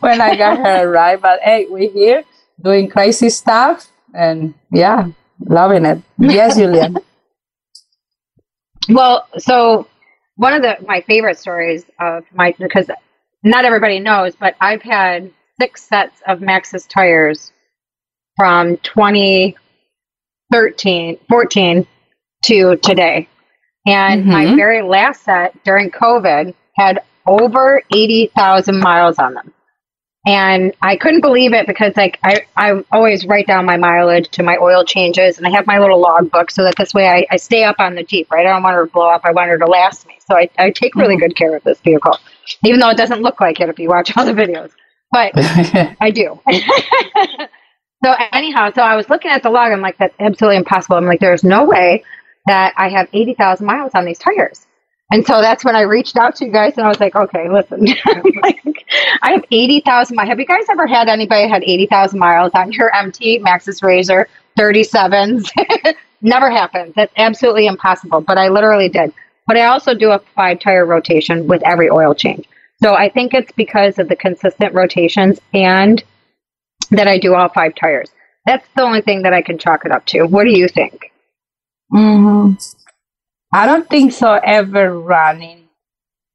[0.00, 1.20] when I got her, right?
[1.20, 2.24] But hey, we're here
[2.60, 5.08] doing crazy stuff and yeah,
[5.40, 6.00] loving it.
[6.18, 6.96] Yes, Julian.
[8.88, 9.86] Well, so
[10.36, 12.90] one of the my favorite stories of my because
[13.42, 17.52] not everybody knows, but I've had six sets of Maxxis tires
[18.36, 21.86] from 2013, 14
[22.44, 23.28] to today.
[23.86, 24.56] And my Mhm.
[24.56, 29.52] very last set during COVID had over 80,000 miles on them.
[30.26, 34.42] And I couldn't believe it because like I, I always write down my mileage to
[34.42, 37.26] my oil changes and I have my little log book so that this way I,
[37.30, 38.44] I stay up on the Jeep, right?
[38.44, 39.20] I don't want her to blow up.
[39.22, 40.18] I want her to last me.
[40.28, 41.26] So I, I take really mm-hmm.
[41.26, 42.18] good care of this vehicle,
[42.64, 44.72] even though it doesn't look like it if you watch all the videos.
[45.12, 45.30] But
[46.00, 46.40] I do.
[48.04, 49.70] so anyhow, so I was looking at the log.
[49.70, 50.96] I'm like, that's absolutely impossible.
[50.96, 52.02] I'm like, there's no way
[52.46, 54.65] that I have 80,000 miles on these tires.
[55.12, 57.48] And so that's when I reached out to you guys and I was like, okay,
[57.48, 57.86] listen,
[58.42, 58.60] like,
[59.22, 60.28] I have 80,000 miles.
[60.28, 65.48] Have you guys ever had anybody had 80,000 miles on your MT Maxxis Razor 37s?
[66.22, 66.94] Never happened.
[66.96, 68.20] That's absolutely impossible.
[68.20, 69.12] But I literally did.
[69.46, 72.48] But I also do a five tire rotation with every oil change.
[72.82, 76.02] So I think it's because of the consistent rotations and
[76.90, 78.10] that I do all five tires.
[78.44, 80.24] That's the only thing that I can chalk it up to.
[80.24, 81.12] What do you think?
[81.90, 82.54] hmm
[83.52, 84.34] I don't think so.
[84.34, 85.68] Ever running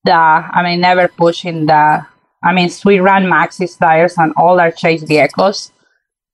[0.04, 2.06] the, I mean, never pushing the.
[2.44, 5.72] I mean, we run Maxxis tires on all our chase vehicles,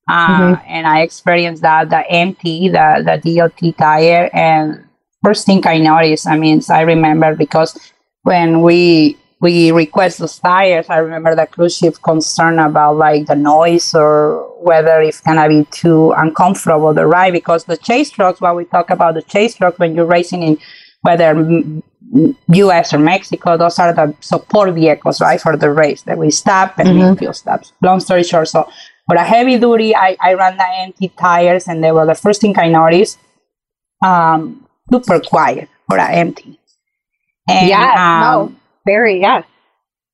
[0.08, 4.84] uh, and I experienced that the MT, the the DOT tire, and
[5.22, 6.26] first thing I noticed.
[6.26, 7.78] I mean, I remember because
[8.22, 13.36] when we we request those tires, I remember the cruise ship concerned about like the
[13.36, 18.40] noise or whether it's gonna be too uncomfortable the ride because the chase trucks.
[18.40, 20.58] When we talk about the chase trucks, when you're racing in
[21.02, 21.34] whether
[22.48, 22.92] U.S.
[22.92, 26.88] or Mexico, those are the support vehicles, right, for the race that we stop and
[26.88, 27.10] Mhm.
[27.12, 27.72] we fuel stops.
[27.82, 28.68] Long story short, so
[29.06, 32.40] for a heavy duty, I, I ran the MT tires, and they were the first
[32.40, 33.18] thing I noticed.
[34.04, 36.58] Um, super quiet for a MT.
[37.48, 38.52] And, yes, um, no,
[38.88, 39.44] very, yes.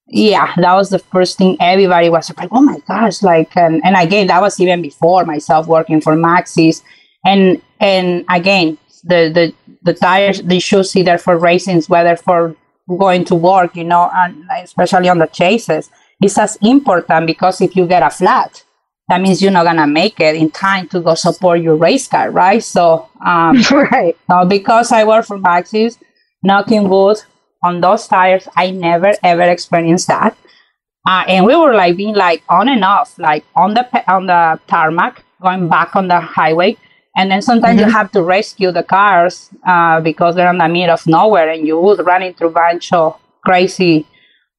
[0.08, 3.96] yeah, that was the first thing everybody was like, oh my gosh, like, and, and
[3.96, 6.82] again, that was even before myself working for Maxxis.
[7.24, 12.56] And, and again, the, the, the tires, the shoes either for racings, whether for
[12.98, 17.76] going to work, you know, and especially on the chases, it's as important because if
[17.76, 18.64] you get a flat,
[19.08, 22.30] that means you're not gonna make it in time to go support your race car,
[22.30, 22.62] right?
[22.62, 24.16] So, um, right.
[24.28, 25.98] now, because I work for Maxxis,
[26.42, 27.18] knocking wood
[27.64, 30.36] on those tires, I never ever experienced that.
[31.06, 34.60] Uh, and we were like being like on and off, like on the on the
[34.68, 36.76] tarmac, going back on the highway,
[37.16, 40.94] And then sometimes you have to rescue the cars uh, because they're in the middle
[40.94, 44.06] of nowhere and you would run into a bunch of crazy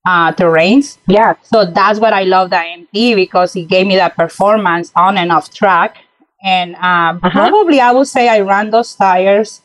[0.08, 0.98] uh, terrains.
[1.08, 1.36] Yeah.
[1.44, 5.32] So that's what I love the MT because it gave me that performance on and
[5.32, 5.98] off track.
[6.44, 7.50] And um, Uh-huh.
[7.50, 9.62] probably I would say I ran those tires.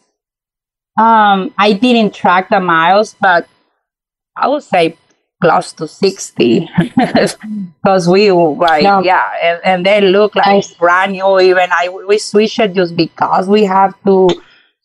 [1.01, 3.49] Um, I didn't track the miles, but
[4.37, 4.97] I would say
[5.43, 9.03] close to 60 because we were like, No.
[9.03, 11.41] yeah, and, and they look like brand new.
[11.41, 14.29] Even I we switch it just because we have to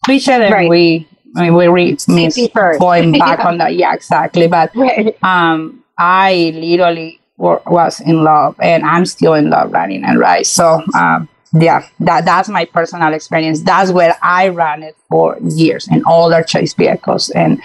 [0.06, 0.70] switch it and Right.
[0.70, 2.38] we I mean, we re- miss
[2.80, 3.48] going back Yeah.
[3.48, 3.76] on that.
[3.76, 4.48] Yeah, exactly.
[4.48, 5.18] But Right.
[5.22, 10.46] um, I literally wa- was in love, and I'm still in love running and ride.
[10.48, 13.62] So, um, yeah, that that's my personal experience.
[13.62, 17.62] That's where I ran it for years in all our chase vehicles, and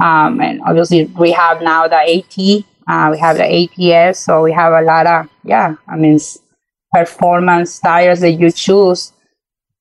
[0.00, 4.52] um, and obviously we have now the AT, uh, we have the ATS, so we
[4.52, 5.76] have a lot of yeah.
[5.88, 6.18] I mean,
[6.92, 9.12] performance tires that you choose.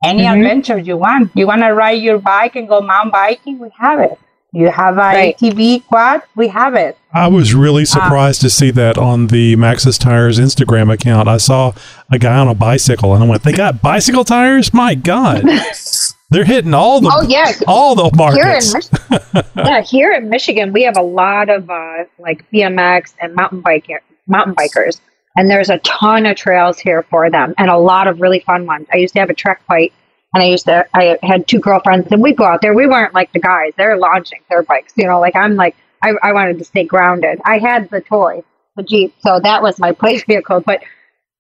[0.04, 0.38] Any Mhm.
[0.38, 1.32] adventure you want.
[1.36, 3.60] You want to ride your bike and go mountain biking?
[3.60, 4.20] We have it.
[4.56, 5.38] You have a Right.
[5.38, 6.22] ATV quad?
[6.36, 6.98] We have it.
[7.14, 11.28] I was really surprised to see that on the Maxxis Tires Instagram account.
[11.28, 11.74] I saw
[12.10, 14.74] a guy on a bicycle and I went, they got bicycle tires?
[14.74, 15.44] My God.
[16.30, 17.52] They're hitting all the Oh yeah.
[17.68, 18.74] all the Here in markets.
[18.74, 23.62] Mich- yeah, here in Michigan, we have a lot of uh, like BMX and mountain
[23.62, 23.88] bike
[24.28, 25.00] mountain bikers,
[25.38, 28.66] and there's a ton of trails here for them, and a lot of really fun
[28.66, 28.88] ones.
[28.92, 29.94] I used to have a trek bike,
[30.36, 32.76] and I used to I had two girlfriends, and we'd go out there.
[32.76, 34.94] We weren't like the guys; they're launching their bikes.
[34.98, 37.40] You know, like I'm like I, I wanted to stay grounded.
[37.46, 38.44] I had the toy,
[38.76, 40.84] the Jeep, so that was my place vehicle, but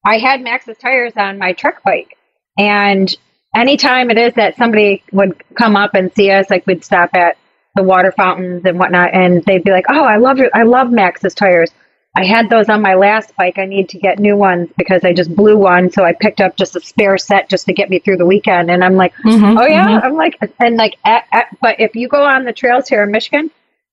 [0.05, 2.17] I had Maxxis tires on my trek bike,
[2.57, 3.13] and
[3.53, 7.37] anytime it is that somebody would come up and see us, like we'd stop at
[7.75, 10.87] the water fountains and whatnot, and they'd be like, "Oh, I love your, I love
[10.87, 11.71] Maxxis tires.
[12.17, 13.57] I had those on my last bike.
[13.57, 16.55] I need to get new ones because I just blew one, so I picked up
[16.55, 19.57] just a spare set just to get me through the weekend." And I'm like, Mm-hmm.
[19.57, 22.87] "Oh yeah," I'm like, and like, at, at, but if you go on the trails
[22.87, 23.51] here in Michigan,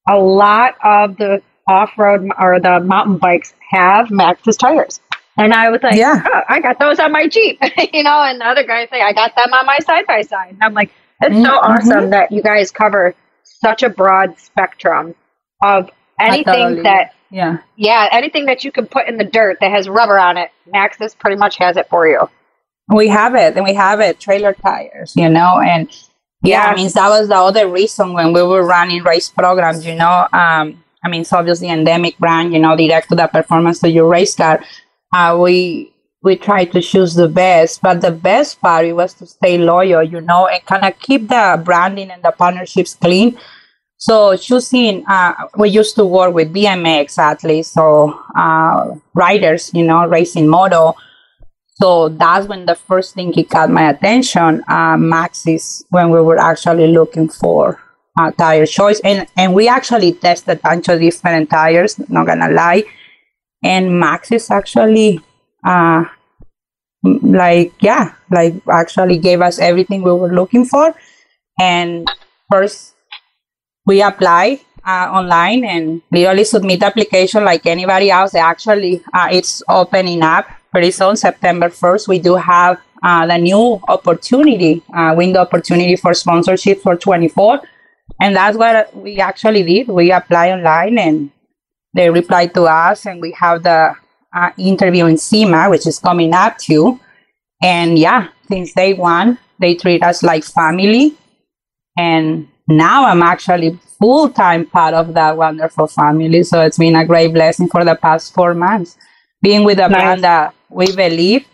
[0.08, 5.00] a lot of the off-road or the mountain bikes have Maxxis tires.
[5.38, 6.22] And I was like, Yeah.
[6.26, 7.58] oh, I got those on my Jeep,
[7.92, 10.50] you know, and the other guys say, I got them on my side by side.
[10.50, 10.90] And I'm like,
[11.22, 11.62] it's so Mhm.
[11.62, 15.14] awesome that you guys cover such a broad spectrum
[15.62, 15.88] of
[16.20, 17.58] anything that, Yeah.
[17.76, 20.50] yeah, anything that you can put in the dirt that has rubber on it.
[20.72, 22.28] Maxxis pretty much has it for you.
[22.92, 25.88] We have it, and we have it trailer tires, you know, and
[26.42, 26.72] yeah, Yeah.
[26.72, 30.26] I mean that was the other reason when we were running race programs, you know.
[30.32, 34.08] Um, I mean, it's obviously endemic brand, you know, direct to the performance of your
[34.08, 34.62] race car.
[35.12, 39.26] Uh, we we try to choose the best, but the best part it was to
[39.26, 43.36] stay loyal, you know, and kind of keep the branding and the partnerships clean.
[44.02, 50.06] So choosing, uh, we used to work with BMX athletes, so uh, riders, you know,
[50.06, 50.96] racing moto.
[51.80, 54.64] So that's when the first thing he caught my attention.
[54.66, 57.80] Uh, Maxxis when we were actually looking for
[58.18, 61.98] uh, tire choice, and and we actually tested a bunch of different tires.
[62.10, 62.82] Not gonna lie,
[63.62, 65.20] and Maxxis actually,
[65.64, 66.04] uh,
[67.04, 70.94] like yeah, like actually gave us everything we were looking for.
[71.60, 72.10] And
[72.50, 72.91] first,
[73.86, 78.34] we apply uh, online and literally submit application like anybody else.
[78.34, 82.08] Actually, uh, it's opening up pretty soon, September 1st.
[82.08, 87.60] We do have uh, the new opportunity, uh, window opportunity for sponsorship for 24.
[88.20, 89.88] And that's what we actually did.
[89.88, 91.30] We apply online and
[91.94, 93.94] they replied to us, and we have the
[94.34, 96.98] uh, interview in SEMA, which is coming up too.
[97.62, 101.14] And yeah, since day one, they treat us like family.
[101.98, 106.42] And now I'm actually full time part of that wonderful family.
[106.44, 108.96] So it's been a great blessing for the past four months
[109.42, 109.90] being with a Nice.
[109.90, 111.46] brand that we believe.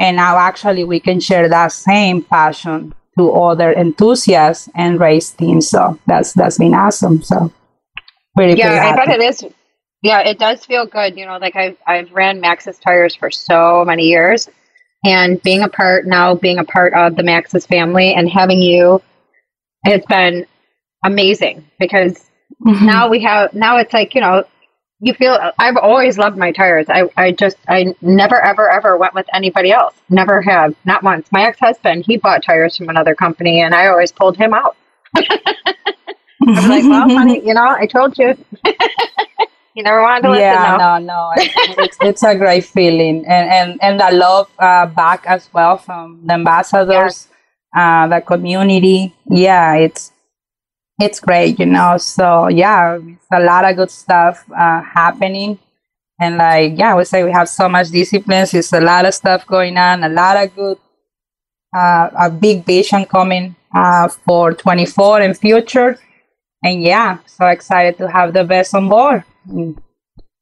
[0.00, 5.68] And now actually we can share that same passion to other enthusiasts and race teams.
[5.68, 7.22] So that's that's been awesome.
[7.22, 7.52] So
[8.36, 9.44] pretty, Yeah, pretty I bet it is.
[10.02, 11.16] Yeah, it does feel good.
[11.16, 14.48] You know, like I've I've ran Maxxis tires for so many years,
[15.04, 19.00] and being a part now, being a part of the Maxxis family, and having you,
[19.84, 20.46] it's been
[21.04, 22.28] amazing because
[22.64, 22.82] Mhm.
[22.82, 24.44] now we have now it's like you know
[25.00, 26.86] you feel i've always loved my tires.
[26.88, 29.94] I, I just i never ever ever went with anybody else.
[30.10, 30.74] Never have.
[30.84, 31.26] Not once.
[31.32, 34.76] My ex-husband he bought tires from another company and i always pulled him out.
[35.16, 38.36] I'm like well honey you know i told you.
[39.74, 41.32] You never wanted to listen yeah, no, no,
[41.78, 46.20] it's, it's a great feeling, and and and the love uh, back as well from
[46.26, 47.28] the ambassadors,
[47.74, 49.14] uh, the community.
[49.30, 50.12] Yeah, it's
[51.02, 51.96] it's great, you know.
[51.98, 55.58] So yeah, it's a lot of good stuff uh, happening,
[56.20, 58.46] and like yeah, I would say we have so much discipline.
[58.52, 60.78] It's a lot of stuff going on, a lot of good
[61.76, 65.98] uh, a big vision coming uh, for 24 and future.
[66.64, 69.24] And yeah, so excited to have the best on board.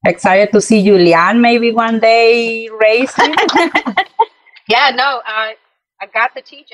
[0.05, 3.35] Excited to see Julian maybe one day racing.
[4.69, 5.55] Yeah, no, I
[6.13, 6.73] got the TJ,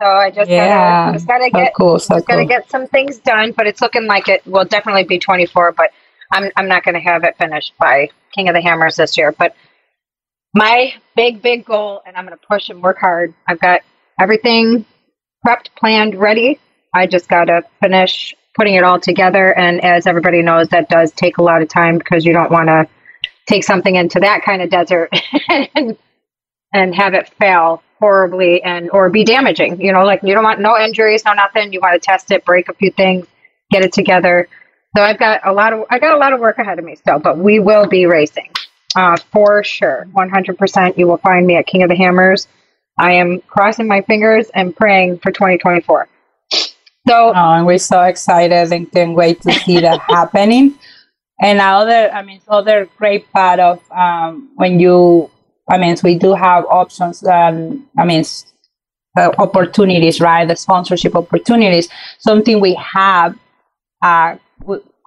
[0.00, 3.18] so I just Yeah, gotta just gotta get cool, so just gotta get some things
[3.18, 3.52] done.
[3.52, 5.72] But it's looking like it will definitely be 24.
[5.72, 5.90] But
[6.32, 9.32] I'm I'm not gonna have it finished by King of the Hammers this year.
[9.32, 9.54] But
[10.54, 13.34] my big big goal, and I'm gonna push and work hard.
[13.48, 13.82] I've got
[14.20, 14.84] everything
[15.46, 16.58] prepped, planned, ready.
[16.94, 19.56] I just gotta finish putting it all together.
[19.56, 22.68] And as everybody knows, that does take a lot of time because you don't want
[22.68, 22.88] to
[23.46, 25.10] take something into that kind of desert
[25.48, 25.96] and
[26.72, 29.80] and have it fail horribly and or be damaging.
[29.80, 31.72] You know, like you don't want no injuries, no nothing.
[31.72, 33.26] You want to test it, break a few things,
[33.70, 34.48] get it together.
[34.96, 36.96] So I've got a lot of I got a lot of work ahead of me
[36.96, 38.50] still, but we will be racing
[38.94, 40.98] uh, for sure, one hundred percent.
[40.98, 42.48] You will find me at King of the Hammers.
[42.98, 46.08] I am crossing my fingers and praying for 2024.
[47.08, 50.78] So Oh, and we're so excited and can't wait to see that happening.
[51.40, 55.30] And other, I mean, other great part of um, when you,
[55.68, 57.24] I mean, we do have options.
[57.24, 58.24] Um, I mean,
[59.16, 60.46] uh, opportunities, right?
[60.46, 61.88] The sponsorship opportunities.
[62.18, 63.36] Something we have
[64.02, 64.36] uh,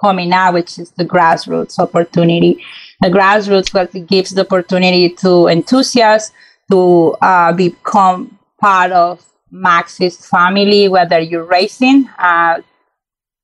[0.01, 2.64] coming out, which is the grassroots opportunity.
[3.01, 6.34] The grassroots what gives the opportunity to enthusiasts
[6.72, 12.62] to uh, become part of Maxxis family, whether you're racing, uh,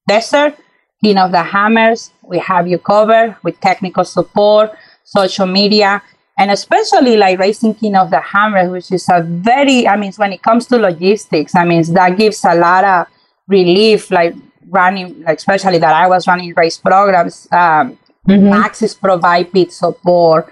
[0.08, 0.56] desert,
[1.04, 4.72] King of the Hammers, we have you covered with technical support,
[5.04, 6.02] social media,
[6.38, 10.34] and especially like Racing King of the Hammers, which is a very, I mean, when
[10.34, 13.08] it comes to logistics, I mean, that gives a lot of
[13.48, 14.36] relief, like
[14.68, 17.48] running, like especially that I was running race programs.
[17.52, 20.52] Um, Maxxis provide pit support.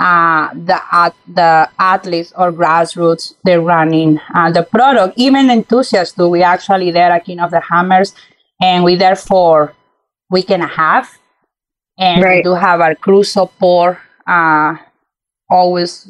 [0.00, 5.12] Uh, the at the athletes or grassroots they're running uh, the product.
[5.18, 6.28] Even enthusiasts do.
[6.28, 8.14] We actually there at King of the Hammers,
[8.62, 9.74] and we there for
[10.30, 11.18] week and a half,
[11.98, 13.98] and we do have our crew support.
[14.24, 14.76] Uh,
[15.50, 16.08] always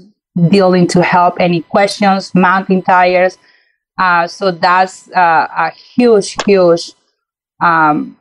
[0.49, 3.39] dealing to help any questions, mounting tires.
[3.99, 6.93] Uh, so that's uh, a huge, huge
[7.61, 8.17] um,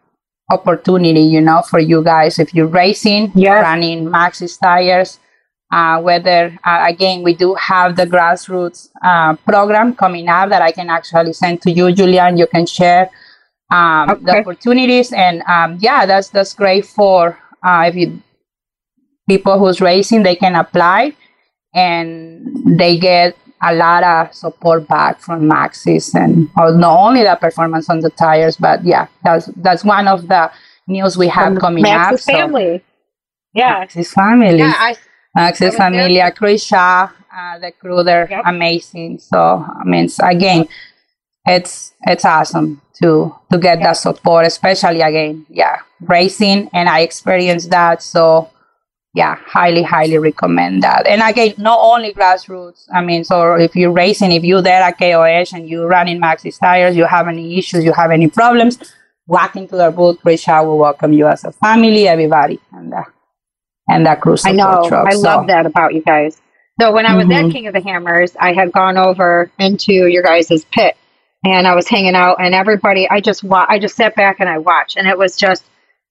[0.51, 3.63] opportunity, you know, for you guys if you're racing, Yes.
[3.63, 5.19] running Maxxis tires.
[5.69, 10.71] Uh, whether uh, again we do have the grassroots uh, program coming up that I
[10.71, 12.37] can actually send to you, Julian.
[12.37, 13.09] You can share
[13.69, 18.21] um, the opportunities, and um, yeah, that's that's great for uh, if you
[19.27, 21.13] people who's racing they can apply
[21.73, 22.45] and
[22.79, 27.89] they get a lot of support back from Maxxis and or not only the performance
[27.89, 30.51] on the tires, but yeah, that's that's one of the
[30.87, 32.13] news we have coming up.
[32.13, 32.83] Maxxis so- family.
[33.53, 33.85] Yeah.
[33.85, 34.57] Maxxis family.
[34.59, 34.95] Yeah, I
[35.37, 35.75] Maxxis.
[35.75, 38.43] Familia, Chris Shaw, uh, the crew, they're Yep.
[38.45, 39.19] amazing.
[39.19, 40.67] So, I mean, again,
[41.45, 47.69] it's it's awesome to to get that support, especially again, yeah, racing, and I experienced
[47.71, 48.01] that.
[48.03, 48.49] So,
[49.19, 51.01] yeah, highly, highly recommend that.
[51.07, 52.81] And again, not only grassroots.
[52.93, 56.59] I mean, so if you're racing, if you're there at KOH and you're running Maxxis
[56.59, 58.77] tires, you have any issues, you have any problems,
[59.35, 60.17] walk into their booth.
[60.21, 63.03] Chris Shaw will welcome you as a family, everybody, and uh,
[63.89, 64.85] and that crew I know.
[64.87, 65.07] truck.
[65.07, 66.39] I So- love that about you guys.
[66.79, 67.45] So when I was Mhm.
[67.47, 70.95] at King of the Hammers, I had gone over into your guys' pit
[71.43, 74.47] and I was hanging out and everybody I just wa- I just sat back and
[74.47, 75.63] I watched and it was just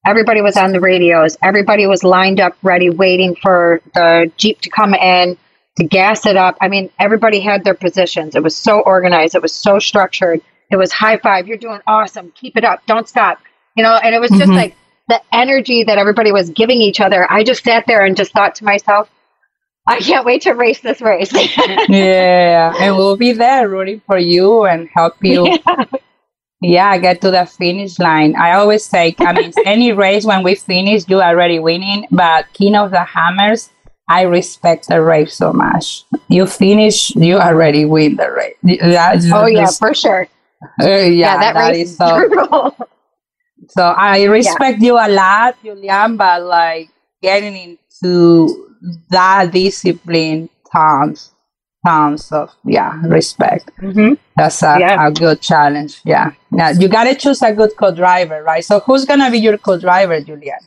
[0.07, 1.37] everybody was on the radios.
[1.43, 5.37] Everybody was lined up ready waiting for the Jeep to come in
[5.77, 6.57] to gas it up.
[6.61, 8.35] I mean, everybody had their positions.
[8.35, 9.35] It was so organized.
[9.35, 10.41] It was so structured.
[10.71, 11.47] It was high five.
[11.47, 12.33] You're doing awesome.
[12.35, 12.81] Keep it up.
[12.87, 13.39] Don't stop.
[13.77, 14.57] You know, and it was just Mhm.
[14.57, 14.77] like
[15.09, 17.31] the energy that everybody was giving each other.
[17.31, 19.09] I just sat there and just thought to myself,
[19.89, 21.31] I can't wait to race this race.
[21.89, 25.47] yeah, and we'll be there rooting for you and help you.
[25.47, 25.85] Yeah,
[26.63, 28.35] get to the finish line.
[28.37, 32.07] I always say, I mean, any race when we finish, you already winning.
[32.11, 33.71] But King of the Hammers,
[34.09, 36.05] I respect the race so much.
[36.29, 38.57] You finish, you already win the race.
[38.81, 40.29] That's oh yeah, for sure.
[40.81, 42.17] uh, yeah, Yeah, that, that race is so.
[42.29, 42.77] brutal.
[43.69, 46.89] So I respect you a lot, Julian, but like
[47.21, 48.75] getting into
[49.11, 51.33] that discipline, tons,
[51.87, 53.71] tons of yeah respect.
[53.81, 55.07] hmm That's a, Yeah.
[55.07, 56.01] a good challenge.
[56.05, 56.33] Yeah.
[56.51, 58.65] Now you gotta choose a good co-driver, right?
[58.65, 60.59] So who's gonna be your co-driver, Julian?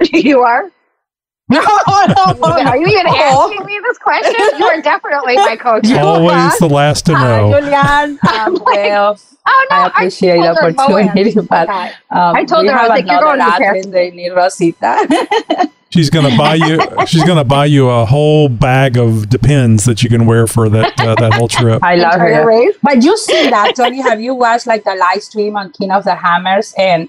[0.12, 0.70] you are.
[1.50, 4.44] No, no, Are you even asking me this question?
[4.58, 5.86] You are definitely my coach.
[5.88, 7.60] You Always the last to Hi, know.
[7.60, 8.18] Julian.
[8.26, 11.68] Um, well, Oh no, I appreciate the told her opportunity, but
[12.10, 14.30] um, I told her, I was like, "You're another going to athletes, Casper." They need
[14.30, 15.70] Rosita.
[15.94, 16.80] She's gonna buy you.
[17.06, 20.98] she's gonna buy you a whole bag of Depends that you can wear for that
[21.00, 21.82] uh, that whole trip.
[21.82, 22.46] I love Entire her.
[22.48, 22.76] race?
[22.82, 24.00] But you see that, Tony?
[24.02, 26.74] Have you watched like the live stream on King of the Hammers?
[26.76, 27.08] And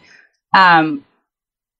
[0.53, 1.03] um,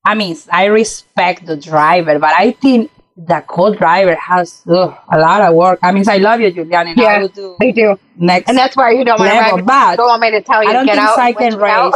[0.06, 5.42] I mean, I respect the driver, but I think the co-driver has ugh, a lot
[5.42, 5.80] of work.
[5.82, 7.20] I mean, I love you, Julian, and I Yeah.
[7.22, 7.98] will do They do.
[8.18, 8.50] next.
[8.50, 9.66] And that's why you don't want to Level, ride.
[9.66, 11.20] but don't want me to tell you I don't get think out.
[11.20, 11.94] I can let you out.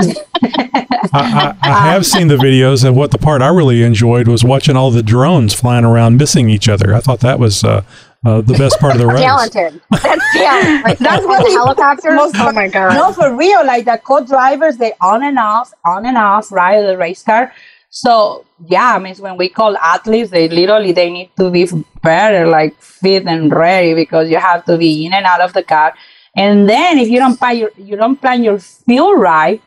[0.00, 0.18] race.
[1.12, 4.42] I, I, I have seen the videos, and what the part I really enjoyed was
[4.42, 6.94] watching all the drones flying around, missing each other.
[6.94, 7.82] I thought that was uh,
[8.24, 9.20] uh, the best part of the race.
[9.20, 9.80] Talented.
[9.90, 10.84] That's talent.
[10.84, 12.14] Like, That's what the they- helicopters.
[12.14, 12.94] most- Oh my god.
[12.94, 13.64] No, for real.
[13.66, 17.52] Like the co-drivers, they on and off, on and off, ride the race car.
[17.96, 21.64] So yeah, I mean, when we call athletes, they literally they need to be
[22.02, 25.62] better, like fit and ready, because you have to be in and out of the
[25.62, 25.94] car.
[26.36, 29.62] And then if you don't plan your you don't plan your fuel right,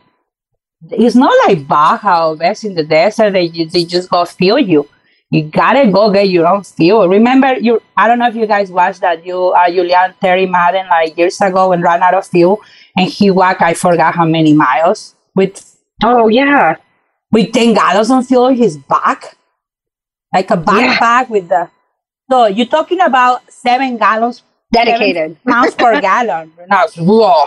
[0.91, 3.31] it's not like Baja or Best in the desert.
[3.31, 4.89] They they just go fuel you.
[5.31, 7.07] You gotta go get your own fuel.
[7.07, 9.25] Remember, you I don't know if you guys watched that.
[9.25, 12.59] You uh, Julian Terry Madden like years ago and ran out of fuel,
[12.97, 15.63] and he walked I forgot how many miles with
[16.03, 16.75] Oh yeah.
[17.37, 19.37] With 10 gallons of fuel in his back.
[20.33, 21.69] Like a backpack with the.
[22.29, 25.37] So you're talking about seven gallons, Dedicated.
[25.47, 26.51] pounds per gallon.
[26.67, 27.45] Now, whoa.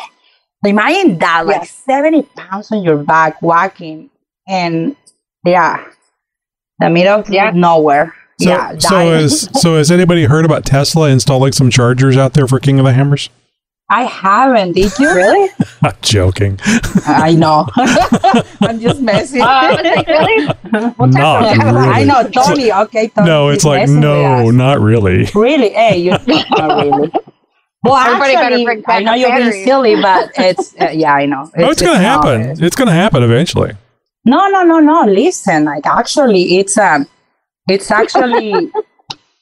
[0.64, 1.82] Imagine that, like Yes.
[1.84, 4.10] 70 pounds on your back walking
[4.48, 4.96] and
[5.44, 5.84] yeah,
[6.78, 7.50] the middle of Yeah.
[7.50, 8.14] nowhere.
[8.40, 8.78] So, yeah.
[8.78, 9.12] so dying.
[9.22, 12.84] has so has anybody heard about Tesla installing some chargers out there for King of
[12.86, 13.28] the Hammers?
[13.90, 14.72] I haven't.
[14.74, 15.12] Did you?
[15.12, 15.50] Really?
[15.82, 16.58] I'm joking.
[17.06, 17.66] I know.
[18.60, 19.42] I'm just messing.
[19.42, 20.46] Uh, I like, really?
[21.10, 21.88] Not really.
[21.88, 22.72] I know, Tony.
[22.72, 23.26] Okay, Tony.
[23.26, 25.26] No, it's like no, not really.
[25.34, 25.70] Really?
[25.70, 26.10] Hey, you
[26.50, 27.10] not really.
[27.82, 31.26] Well, Everybody better actually, bring I know you're being silly, but it's uh, yeah, I
[31.26, 31.50] know.
[31.58, 32.64] Oh, it's, gonna not- happen.
[32.64, 33.72] It's gonna happen eventually.
[34.24, 35.04] No, no, no, no.
[35.06, 37.08] Listen, like actually, it's um,
[37.68, 38.70] it's actually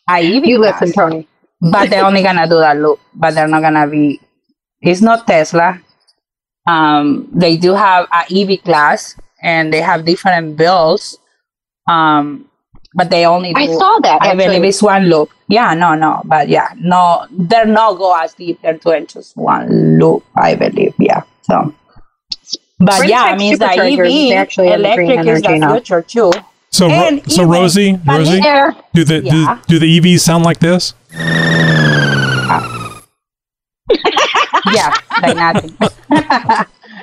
[0.08, 1.26] I EV You listen, Tony.
[1.60, 4.20] but they're only gonna do that loop, but they're not gonna be.
[4.80, 5.80] It's not Tesla.
[6.66, 11.18] Um, they do have a EV class, and they have different builds.
[11.88, 12.48] Um,
[12.94, 13.54] but they only.
[13.54, 14.22] Do, I saw that.
[14.22, 15.30] I believe it's one loop.
[15.48, 18.60] Yeah, no, no, but yeah, no, they're not go as deep.
[18.62, 20.94] They're doing just one loop, I believe.
[20.98, 21.74] Yeah, so.
[22.80, 25.42] But Sprint yeah, I mean the superchargers is EV actually in the green electric is
[25.42, 25.72] the energy now.
[25.72, 26.32] future too.
[26.70, 28.76] So, Ro- so Rossy, Rossy, There.
[28.94, 29.58] do the Yeah.
[29.66, 30.94] do, do the EVs sound like this?
[34.64, 35.76] Yeah, like nothing.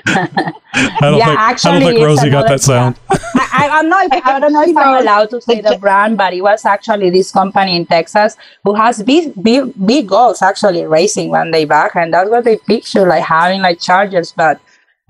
[0.06, 3.00] I don't Yeah, think I actually, don't think Rossy got that sound.
[3.10, 4.12] I, I, I'm not.
[4.24, 7.32] I don't know if I'm allowed to say the brand, but it was actually this
[7.32, 12.14] company in Texas who has big, big, big goals actually racing one day back, and
[12.14, 14.32] that's what they picture like having like chargers.
[14.32, 14.60] But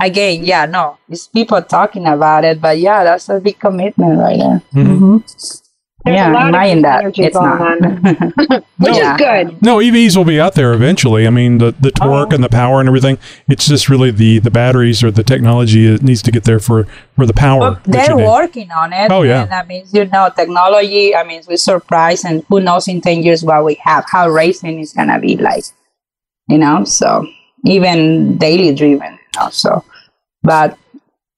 [0.01, 4.37] again, yeah, no, it's people talking about it, but yeah, that's a big commitment right
[4.39, 4.61] there.
[4.73, 4.99] Mhm.
[4.99, 5.64] Mhm.
[6.05, 8.63] There's a yeah, lot of mind that energy it's going not.
[8.77, 9.15] Which Yeah.
[9.15, 9.61] is good.
[9.63, 11.25] No, EVs will be out there eventually.
[11.25, 12.35] I mean, the, the torque Oh.
[12.35, 13.17] and the power and everything.
[13.49, 16.85] It's just really the, the batteries or the technology that needs to get there for,
[17.15, 17.71] for the power.
[17.71, 19.11] But they're working on it.
[19.11, 19.41] Oh, yeah.
[19.43, 23.23] And that means, you know, technology, I mean, we're surprised, and who knows in 10
[23.23, 25.63] years what we have, how racing is going to be like,
[26.47, 26.83] you know?
[26.83, 27.25] So,
[27.65, 29.49] even daily driven, you know?
[29.49, 29.83] So,
[30.43, 30.77] but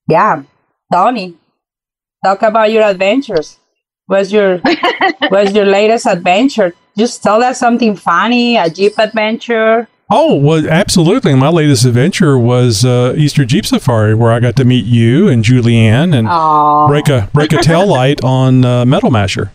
[0.10, 0.44] yeah,
[0.92, 1.36] Tony,
[2.26, 3.58] talk about your adventures.
[4.08, 4.60] What's your
[5.30, 6.74] what's your latest adventure?
[6.98, 9.88] Just tell us something funny, a jeep adventure.
[10.10, 11.36] Oh, well, absolutely.
[11.36, 15.44] My latest adventure was uh, Easter Jeep Safari, where I got to meet you and
[15.44, 19.52] Julianne and Oh, break a break a tail light on uh, Metal Masher.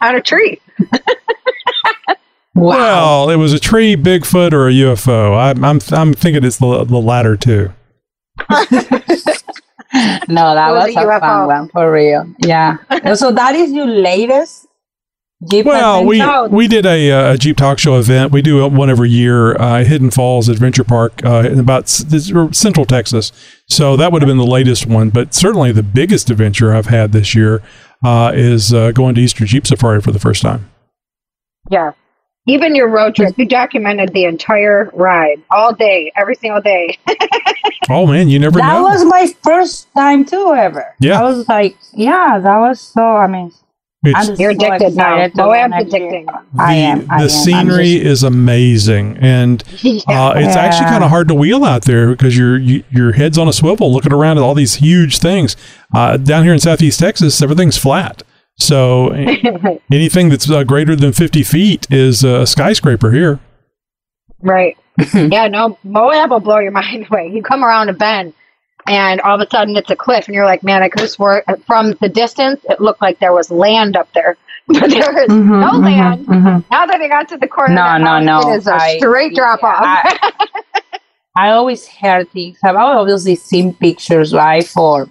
[0.00, 0.60] On a tree.
[2.54, 3.26] wow.
[3.26, 5.36] Well, it was a tree, Bigfoot, or a UFO.
[5.36, 7.72] I'm I'm, I'm thinking it's the, the latter two.
[10.28, 11.20] No, that was was, a a, UFO.
[11.20, 12.26] fun one for real.
[12.44, 12.76] Yeah.
[13.14, 14.66] so that is your latest
[15.48, 16.48] Jeep Well, we adventure?
[16.54, 18.32] we did a, uh, a Jeep Talk Show event.
[18.32, 21.98] We do it one every year uh, Hidden Falls Adventure Park uh, in about s-
[21.98, 23.30] this- Central Texas.
[23.68, 27.12] So that would have been the latest one, but certainly the biggest adventure I've had
[27.12, 27.62] this year
[28.04, 30.68] uh, is uh, going to Easter Jeep Safari for the first time.
[31.70, 31.92] Yeah.
[32.48, 36.98] Even your road trip, you documented the entire ride all day, every single day.
[37.90, 38.82] Oh man, you never that know.
[38.82, 40.94] was my first time too ever.
[41.00, 41.20] Yeah.
[41.20, 43.50] I was like, yeah, that was so I mean
[44.04, 45.14] It's- I'm You're so addicted now.
[45.22, 46.10] excited to Moab's go next year.
[46.26, 46.44] addicting.
[46.58, 46.98] I the, am.
[46.98, 47.20] I the am.
[47.22, 51.84] I'm scenery just- is amazing, and uh, it's actually kind of hard to wheel out
[51.86, 55.18] there because your you, your head's on a swivel, looking around at all these huge
[55.18, 55.56] things.
[55.94, 58.22] Uh, down here in Southeast Texas, everything's flat,
[58.58, 59.10] so
[59.92, 63.40] anything that's uh, greater than fifty feet is a skyscraper here.
[64.40, 64.76] right.
[65.14, 67.28] yeah, no, Moab will blow your mind away.
[67.32, 68.34] You come around a bend,
[68.88, 71.10] and all of a sudden it's a cliff, and you're like, man, I could have
[71.10, 74.36] swore from the distance it looked like there was land up there,
[74.66, 76.26] but there is Mhm, no mhm, land.
[76.26, 76.64] mhm.
[76.70, 78.52] Now that I got to the corner, No, of the no, house, no.
[78.52, 79.82] it is a I- straight drop off.
[79.84, 80.30] I,
[81.36, 82.58] I always heard things.
[82.64, 85.08] I've obviously seen pictures, right, for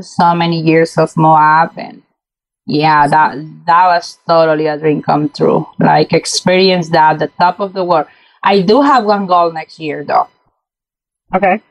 [0.00, 2.02] so many years of Moab, and
[2.66, 3.36] yeah, that
[3.66, 5.66] that was totally a dream come true.
[5.78, 8.06] Like experience that the top of the world.
[8.42, 10.28] I do have one goal next year, though.
[11.34, 11.62] okay,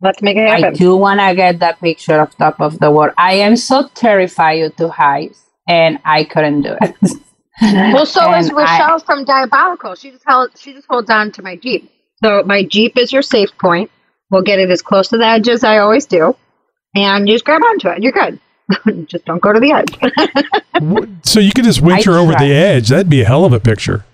[0.00, 2.90] let's make it happen I do want to get that picture of top of the
[2.90, 3.14] world.
[3.18, 6.96] I am so terrified to heights, and I couldn't do it.
[7.60, 9.94] Well, so is And I- Rochelle from Diabolical.
[9.94, 11.90] She just held, she just holds on to my Jeep.
[12.24, 13.90] So my Jeep is your safe point.
[14.30, 16.34] We'll get it as close to the edge as I always do,
[16.96, 18.02] and you just grab onto it.
[18.02, 18.40] You're good.
[19.06, 19.98] just don't go to the edge.
[21.24, 22.88] So you could just winter over the edge.
[22.88, 24.04] That'd be a hell of a picture.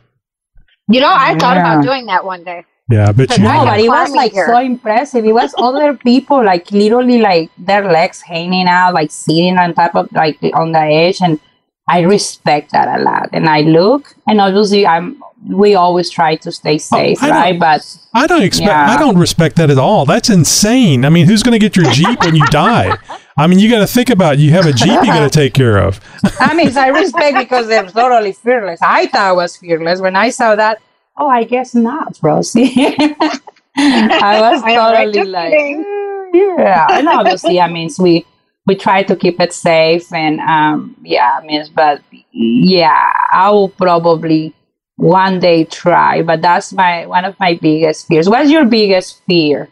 [0.89, 2.67] You know, I thought about doing that one day.
[2.91, 3.45] Yeah, I bet you.
[3.45, 4.47] But No, but it was like here.
[4.47, 5.25] so impressive.
[5.25, 9.95] It was other people like literally like their legs hanging out, like sitting on top
[9.95, 11.41] of like on the edge, and
[11.89, 13.31] I respect that a lot.
[13.33, 15.23] And I look, and obviously I'm.
[15.47, 17.61] We always try to stay safe, I right?
[17.61, 18.69] But I don't expect.
[18.69, 18.91] Yeah.
[18.91, 20.05] I don't respect that at all.
[20.05, 21.05] That's insane.
[21.05, 22.97] I mean, who's going to get your Jeep when you die?
[23.37, 24.39] I mean, you got to think about.
[24.39, 26.01] You have a Jeep you got to take care of.
[26.41, 28.81] I mean, I respect because they're totally fearless.
[28.83, 30.83] I thought I was fearless when I saw that.
[31.17, 32.73] Oh, I guess not, Rossy.
[33.77, 36.87] I was I am right, totally like, "Mm, yeah.
[36.91, 38.27] And obviously, I mean, we
[38.67, 43.69] we try to keep it safe, and um, yeah, I mean, but yeah, I will
[43.71, 44.55] probably
[44.99, 46.23] one day try.
[46.23, 48.29] But that's my one of my biggest fears.
[48.29, 49.71] What's your biggest fear,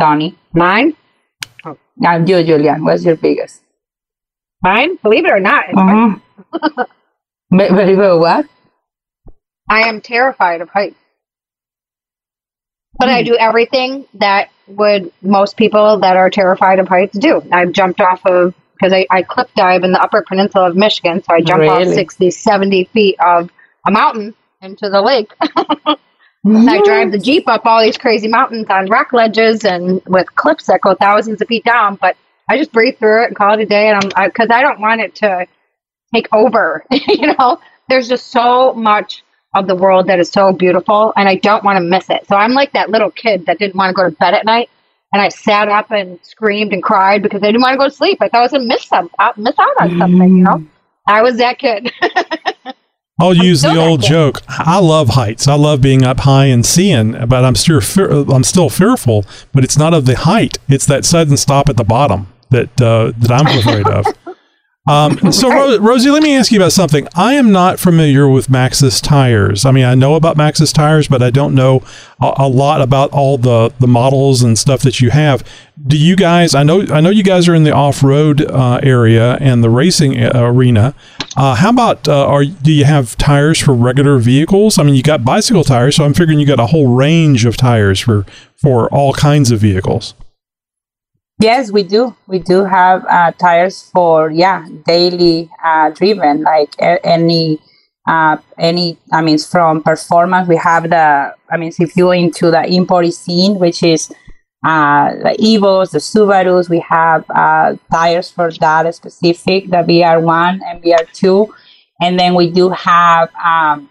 [0.00, 0.36] Tony?
[0.52, 0.96] Mine,
[2.04, 2.84] I'm you, Julian.
[2.84, 3.62] What's your biggest?
[4.62, 4.96] mine.
[5.02, 6.16] Believe it or not, it's Uh-huh.
[7.50, 8.46] but, but, but what?
[9.68, 10.96] I am terrified of heights.
[12.98, 17.42] But I do everything that would most people that are terrified of heights do.
[17.52, 21.22] I've jumped off of, because I, I cliff dive in the upper peninsula of Michigan,
[21.22, 21.94] so I jump off Really?
[21.94, 23.50] 60, 70 feet of
[23.86, 25.32] a mountain into the lake.
[26.46, 30.32] And I drive the Jeep up all these crazy mountains on rock ledges and with
[30.36, 31.96] cliffs that go thousands of feet down.
[31.96, 32.16] But
[32.48, 33.88] I just breathe through it and call it a day.
[33.88, 35.46] And I'm because I, don't want it to
[36.14, 36.84] take over.
[36.90, 39.24] you know, there's just so much
[39.56, 42.26] of the world that is so beautiful, and I don't want to miss it.
[42.28, 44.70] So I'm like that little kid that didn't want to go to bed at night.
[45.12, 47.94] And I sat up and screamed and cried because I didn't want to go to
[47.94, 48.18] sleep.
[48.20, 50.36] I thought I was going to miss some, miss out on something.
[50.36, 50.68] You know, mm.
[51.08, 51.90] I was that kid.
[53.18, 54.42] I'll use the old joke.
[54.48, 55.48] I love heights.
[55.48, 59.24] I love being up high and seeing, but I'm still fear- I'm still fearful.
[59.52, 63.12] But it's not of the height; it's that sudden stop at the bottom that uh,
[63.18, 64.06] that I'm afraid of.
[64.88, 67.08] Um, so, Ro- Rossy, let me ask you about something.
[67.16, 69.64] I am not familiar with Maxxis tires.
[69.64, 71.82] I mean, I know about Maxxis tires, but I don't know
[72.20, 75.42] a, a lot about all the, the models and stuff that you have.
[75.88, 76.54] Do you guys?
[76.54, 79.70] I know I know you guys are in the off road uh, area and the
[79.70, 80.94] racing uh, arena.
[81.36, 84.78] Uh, how about uh, are do you have tires for regular vehicles?
[84.78, 87.58] I mean, you got bicycle tires, so I'm figuring you got a whole range of
[87.58, 88.24] tires for
[88.56, 90.14] for all kinds of vehicles.
[91.38, 92.16] Yes, we do.
[92.26, 97.60] We do have uh, tires for yeah daily uh, driven, like any
[98.08, 98.96] uh, any.
[99.12, 101.34] I mean, from performance, we have the.
[101.50, 104.10] I mean, if you're into the import scene, which is
[104.64, 110.82] uh, the Evos, the Subarus, we have uh, tires for that specific, the VR1 and
[110.82, 111.48] VR2,
[112.00, 113.34] and then we do have.
[113.36, 113.90] Um,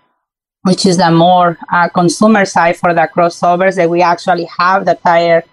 [0.64, 4.96] which is the more uh, consumer side for the crossovers that we actually have the
[4.96, 5.44] tire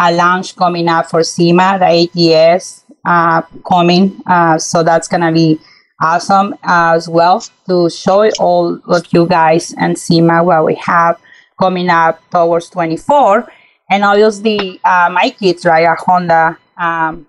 [0.00, 4.20] a launch coming up for SEMA, the ATS uh, coming.
[4.26, 5.58] Uh, so that's going to be
[6.02, 11.20] awesome uh, as well to show all of you guys and SEMA what we have
[11.60, 13.46] coming up towards 24.
[13.90, 17.26] And obviously, uh, my kids, right, a Honda, um,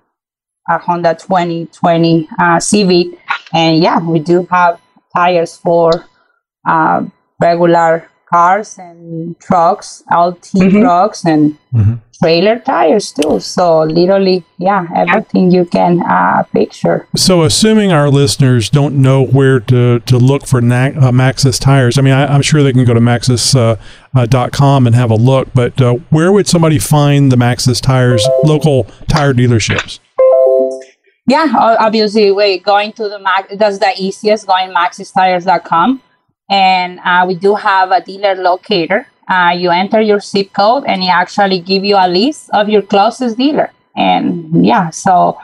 [0.70, 3.08] a Honda 2020 uh, Civic.
[3.54, 4.80] And yeah, we do have
[5.16, 6.06] tires for
[6.68, 7.04] uh,
[7.42, 12.00] regular cars and trucks, LT trucks, and Mhm.
[12.22, 13.40] Trailer tires too.
[13.40, 17.08] So literally, yeah, everything you can uh, picture.
[17.16, 21.98] So, assuming our listeners don't know where to, to look for na- uh, Maxxis tires,
[21.98, 23.78] I mean, I, I'm sure they can go to maxxis.com
[24.16, 27.38] uh, uh, dot com and have a look, but uh, where would somebody find the
[27.38, 30.00] Maxxis tires, local tire dealerships?
[31.28, 33.56] Yeah, obviously, we going to the Max.
[33.56, 34.48] That's the easiest.
[34.48, 36.02] Going maxxistires.com,
[36.50, 39.08] and uh, we do have a dealer locator.
[39.32, 42.82] Uh, you enter your zip code, and it actually give you a list of your
[42.94, 43.70] closest dealer.
[43.96, 45.38] And yeah, so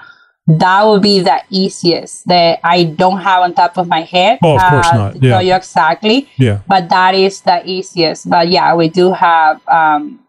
[0.48, 4.40] that would be the easiest that I don't have on top of my head.
[4.44, 5.12] Oh, of course uh, not.
[5.14, 5.32] To Yeah.
[5.34, 6.18] tell you exactly.
[6.38, 6.60] Yeah.
[6.68, 8.30] but that is the easiest.
[8.30, 10.20] But yeah, we do have um,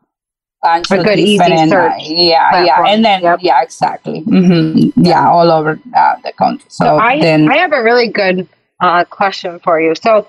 [0.63, 2.87] bunch A of good, easy different, uh, search yeah, platform.
[2.87, 3.39] yeah, and then Yep.
[3.43, 4.21] yeah, exactly.
[4.21, 6.67] hmm Yeah, all over uh, the country.
[6.69, 8.49] So, So I, then, I have a really good
[8.81, 9.95] uh, question for you.
[9.95, 10.27] So,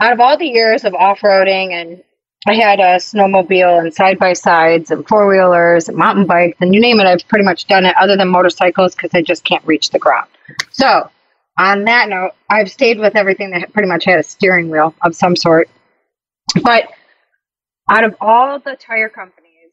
[0.00, 2.02] out of all the years of off roading, and
[2.46, 6.74] I had a snowmobile and side by sides and four wheelers and mountain bikes and
[6.74, 9.64] you name it, I've pretty much done it other than motorcycles because I just can't
[9.64, 10.28] reach the ground.
[10.70, 11.08] So,
[11.58, 15.14] on that note, I've stayed with everything that pretty much had a steering wheel of
[15.14, 15.68] some sort.
[16.62, 16.88] But
[17.90, 19.70] out of all the tire companies,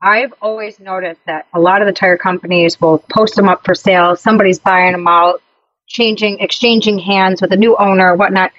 [0.00, 3.74] I've always noticed that a lot of the tire companies will post them up for
[3.74, 4.16] sale.
[4.16, 5.42] Somebody's buying them out,
[5.88, 8.52] changing, exchanging hands with a new owner, whatnot.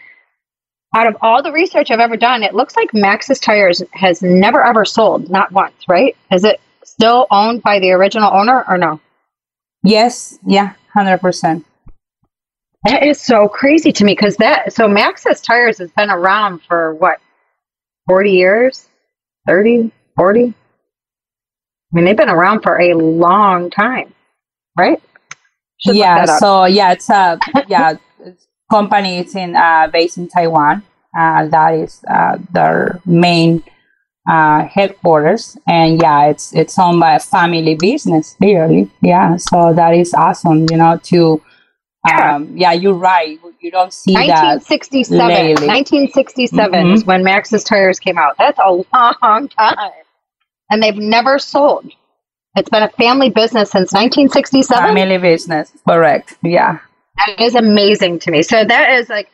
[0.95, 4.65] Out of all the research I've ever done, it looks like Maxxis Tires has never
[4.65, 6.15] ever sold, not once, right?
[6.31, 9.01] Is it still owned by the original owner or no?
[9.83, 11.65] yes, yeah, hundred percent.
[12.85, 16.93] That is so crazy to me because that so Maxxis Tires has been around for
[16.95, 17.19] what
[18.07, 18.87] 40 years
[19.47, 20.53] 30 40 I
[21.91, 24.13] mean they've been around for a long time
[24.77, 25.01] right
[25.79, 27.95] Should Yeah, so yeah, it's a yeah
[28.69, 29.17] company.
[29.19, 30.83] It's in uh, based in Taiwan.
[31.17, 33.63] Uh, that is uh, their main
[34.29, 38.35] uh, headquarters, and yeah, it's it's owned by a family business.
[38.37, 39.37] Clearly, yeah.
[39.37, 40.65] So that is awesome.
[40.69, 41.41] You know, to
[42.07, 42.35] Yeah.
[42.35, 43.39] um, yeah, you're right.
[43.61, 44.61] You don't see that.
[44.61, 45.67] 1967 lately.
[45.67, 46.93] 1967 Mhm.
[46.93, 49.91] is when Maxxis Tires came out that's a long time
[50.69, 51.89] and they've never sold
[52.55, 56.37] it's been a family business since 1967 Family business, correct?
[56.43, 56.77] Yeah.
[57.17, 58.43] That is amazing to me.
[58.43, 59.29] So that is like,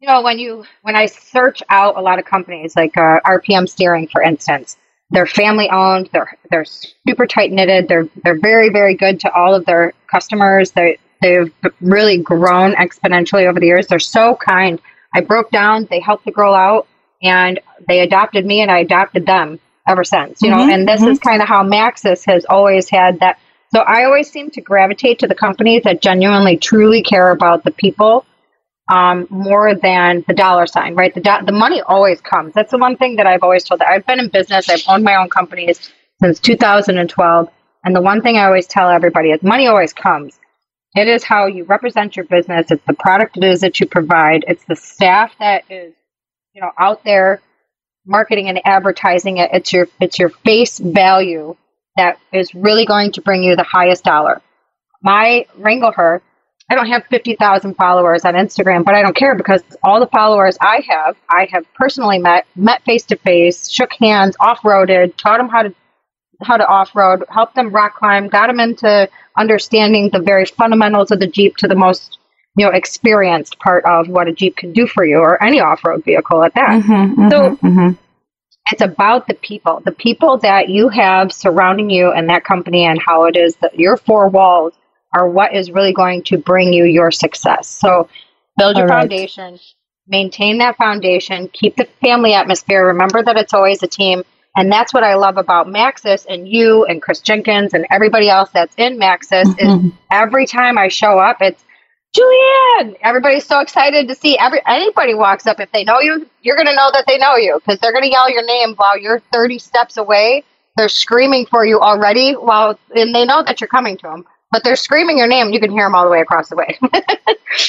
[0.00, 3.68] you know, when you when I search out a lot of companies like uh, RPM
[3.68, 4.76] Steering, for instance,
[5.10, 6.10] they're family owned.
[6.12, 7.88] They're they're super tight knitted.
[7.88, 10.70] They're they're very very good to all of their customers.
[10.72, 13.86] They they've really grown exponentially over the years.
[13.86, 14.80] They're so kind.
[15.14, 15.88] I broke down.
[15.90, 16.86] They helped the girl out,
[17.22, 20.42] and they adopted me, and I adopted them ever since.
[20.42, 23.38] You know, Mhm, and this is kind of how Maxxis has always had that
[23.72, 27.70] so I always seem to gravitate to the companies that genuinely, truly care about the
[27.70, 28.24] people
[28.88, 31.14] um, more than the dollar sign, right?
[31.14, 32.54] The do- the money always comes.
[32.54, 33.82] That's the one thing that I've always told.
[33.82, 34.68] I've been in business.
[34.68, 35.92] I've owned my own companies
[36.22, 37.50] since 2012,
[37.84, 40.38] and the one thing I always tell everybody is money always comes.
[40.94, 42.70] It is how you represent your business.
[42.70, 44.44] It's the product it is that you provide.
[44.48, 45.92] It's the staff that is,
[46.54, 47.42] you know, out there
[48.06, 49.50] marketing and advertising it.
[49.52, 51.56] It's your it's your face value
[51.98, 54.40] that is really going to bring you the highest dollar.
[55.02, 56.22] My Wrangler,
[56.70, 60.56] I don't have 50,000 followers on Instagram, but I don't care because all the followers
[60.60, 65.48] I have, I have personally met, met face to face, shook hands, off-roaded, taught them
[65.48, 65.74] how to
[66.40, 71.18] how to off-road, helped them rock climb, got them into understanding the very fundamentals of
[71.18, 72.18] the Jeep to the most
[72.56, 76.04] you know experienced part of what a Jeep can do for you or any off-road
[76.04, 77.98] vehicle at that Mhm, So- mhm, mhm.
[78.70, 83.00] It's about the people, the people that you have surrounding you and that company, and
[83.00, 84.74] how it is that your four walls
[85.14, 87.66] are what is really going to bring you your success.
[87.66, 88.08] So,
[88.58, 89.02] build your right.
[89.02, 89.58] foundation,
[90.06, 92.86] maintain that foundation, keep the family atmosphere.
[92.86, 94.22] Remember that it's always a team.
[94.56, 98.50] And that's what I love about Maxxis and you and Chris Jenkins and everybody else
[98.50, 99.92] that's in Maxxis is Mhm.
[100.10, 101.62] every time I show up, it's
[102.16, 102.96] Julianne.
[103.02, 105.60] Everybody's so excited to see every anybody walks up.
[105.60, 108.04] If they know you, you're going to know that they know you because they're going
[108.04, 110.42] to yell your name while you're 30 steps away.
[110.76, 114.64] They're screaming for you already while and they know that you're coming to them, but
[114.64, 115.50] they're screaming your name.
[115.52, 116.78] You can hear them all the way across the way.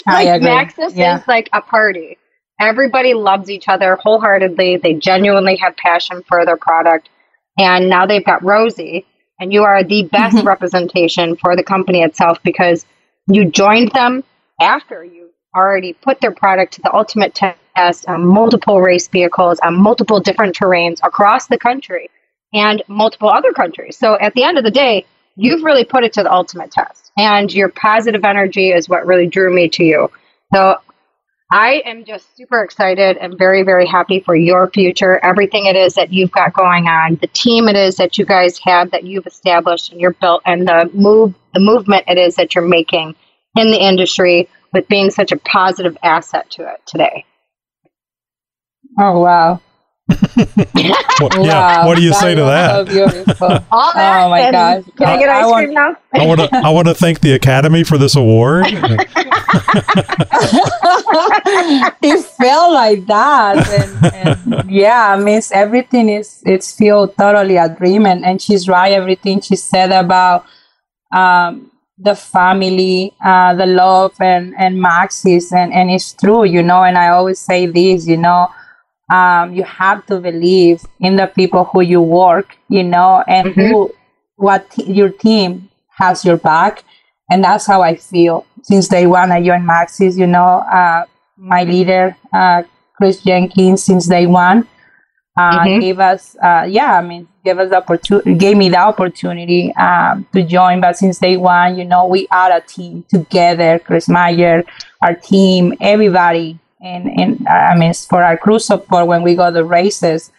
[0.05, 0.27] Like.
[0.41, 1.17] Maxxis Yeah.
[1.19, 2.17] is like a party.
[2.59, 4.77] Everybody loves each other wholeheartedly.
[4.77, 7.09] They genuinely have passion for their product.
[7.57, 9.05] And now they've got Rossy,
[9.39, 12.85] and you are the best representation for the company itself because
[13.29, 14.23] you joined them
[14.59, 19.79] after you already put their product to the ultimate test on multiple race vehicles, on
[19.79, 22.09] multiple different terrains across the country
[22.53, 23.97] and multiple other countries.
[23.97, 25.05] So at the end of the day,
[25.35, 27.11] you've really put it to the ultimate test.
[27.17, 30.11] And your positive energy is what really drew me to you.
[30.53, 30.77] So
[31.51, 35.95] I am just super excited and very, very happy for your future, everything it is
[35.95, 39.25] that you've got going on, the team it is that you guys have that you've
[39.25, 43.15] established and you're built, and the move, the movement it is that you're making
[43.57, 47.25] in the industry with being such a positive asset to it today.
[48.99, 49.59] Oh wow!
[51.19, 51.43] What, wow.
[51.43, 51.85] yeah.
[51.85, 52.71] What do you say to that?
[53.71, 54.83] All that, Oh my and gosh.
[54.97, 55.95] Can I get I ice want- cream now?
[56.13, 56.49] I want to.
[56.65, 58.65] I want to thank the Academy for this award.
[62.01, 64.13] it felt like that and,
[64.53, 68.91] and yeah i mean everything is it's feel totally a dream and, and she's right
[68.93, 70.45] everything she said about
[71.15, 76.83] um, the family uh, the love and and maxxis and and it's true you know
[76.83, 78.47] and i always say this you know
[79.09, 83.69] um, you have to believe in the people who you work, you know, and Mm-hmm.
[83.69, 83.91] who
[84.35, 86.83] what t- your team has your back,
[87.29, 89.31] and that's how I feel since day one.
[89.31, 91.05] I joined Maxxis, you know, uh,
[91.37, 92.63] my leader, uh,
[92.95, 94.67] Chris Jenkins, since day one,
[95.37, 95.79] uh, Mhm.
[95.79, 100.25] gave us, uh, yeah, I mean, gave us the opportunity, gave me the opportunity um,
[100.33, 100.81] to join.
[100.81, 103.79] But since day one, you know, we are a team together.
[103.79, 104.63] Chris Meyer,
[105.01, 109.63] our team, everybody, and and I mean, for our crew support when we go to
[109.63, 110.31] races,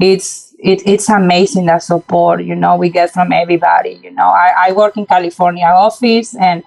[0.00, 4.00] it's it, it's amazing the support you know we get from everybody.
[4.02, 6.62] You know, I, I work in California office and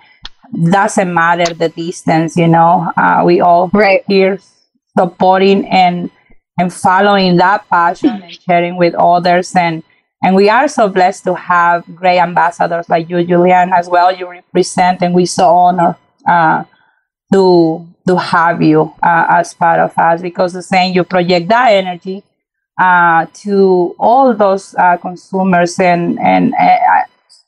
[0.72, 2.36] doesn't matter the distance.
[2.38, 4.04] You know, uh, we all Right.
[4.08, 4.40] here
[4.98, 6.10] supporting and
[6.60, 9.84] and following that passion and sharing with others and
[10.24, 14.30] and we are so blessed to have great ambassadors like you julian as well you
[14.30, 15.98] represent and we so honor
[16.28, 16.64] uh,
[17.32, 21.70] to to have you uh, as part of us because the same you project that
[21.72, 22.24] energy
[22.82, 26.78] uh, to all those uh, consumers and and uh,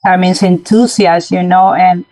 [0.05, 2.05] I mean enthusiasts, you know, and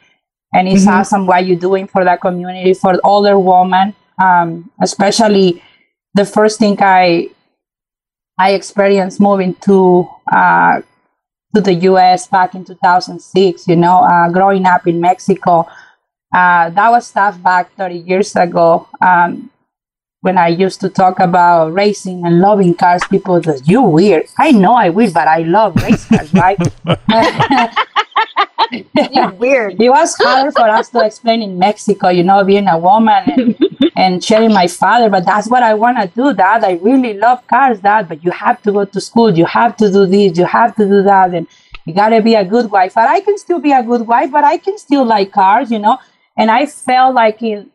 [0.53, 0.93] and it's Mhm.
[0.99, 5.61] awesome what you're doing for that community for older women, um, especially
[6.15, 7.29] the first thing I
[8.37, 10.81] I experienced moving to uh,
[11.55, 12.27] to the U.S.
[12.27, 13.67] back in 2006.
[13.67, 15.67] You know, uh, growing up in Mexico,
[16.33, 18.87] uh, that was stuff back 30 years ago.
[19.01, 19.49] Um,
[20.21, 24.51] when I used to talk about racing and loving cars, people said, "You weird." I
[24.51, 26.59] know I will, but I love race cars, right?
[29.11, 29.81] You're weird.
[29.81, 33.57] it was hard for us to explain in Mexico, you know, being a woman and,
[33.95, 36.63] and sharing my father, but that's what I want to do, Dad.
[36.63, 39.91] I really love cars, Dad, but you have to go to school, you have to
[39.91, 41.47] do this, you have to do that, and
[41.85, 42.93] you got to be a good wife.
[42.93, 45.79] But I can still be a good wife, but I can still like cars, you
[45.79, 45.97] know.
[46.37, 47.69] And I felt like in,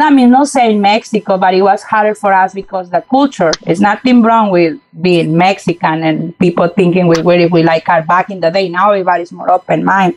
[0.00, 3.80] I mean, not saying Mexico, but it was harder for us because the culture is
[3.80, 8.40] nothing wrong with being Mexican and people thinking we we, we like car back in
[8.40, 8.68] the day.
[8.68, 10.14] Now everybody's more open mind.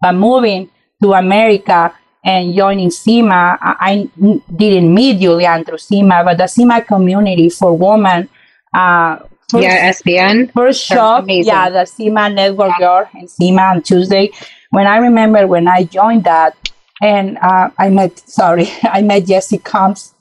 [0.00, 0.70] But moving
[1.02, 1.94] to America
[2.24, 7.76] and joining SEMA, I, I didn't meet Julian through SEMA, but the SEMA community for
[7.76, 8.28] women.
[8.74, 9.18] Uh,
[9.50, 10.52] first- Yeah, SBN.
[10.52, 14.30] first shop, yeah, the SEMA Network Girl and SEMA on Tuesday.
[14.70, 16.56] When I remember when I joined that,
[17.02, 20.14] and uh, I met, sorry, I met Jessie Combs,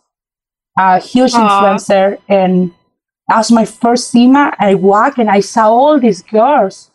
[0.78, 1.38] a huge Aw.
[1.38, 2.74] influencer, and
[3.28, 4.54] that was my first SEMA.
[4.60, 6.90] I walked and I saw all these girls.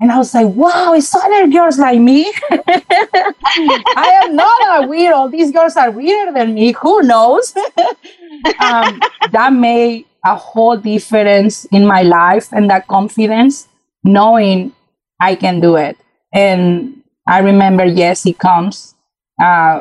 [0.00, 2.32] And I was like, wow, it's other girls like me.
[2.52, 5.32] I am not a weirdo.
[5.32, 6.70] These girls are weirder than me.
[6.70, 7.52] Who knows?
[8.60, 9.00] um,
[9.32, 13.66] that made a whole difference in my life and that confidence,
[14.04, 14.72] knowing
[15.20, 15.98] I can do it.
[16.32, 18.94] And I remember Jessie comes,
[19.40, 19.80] uh,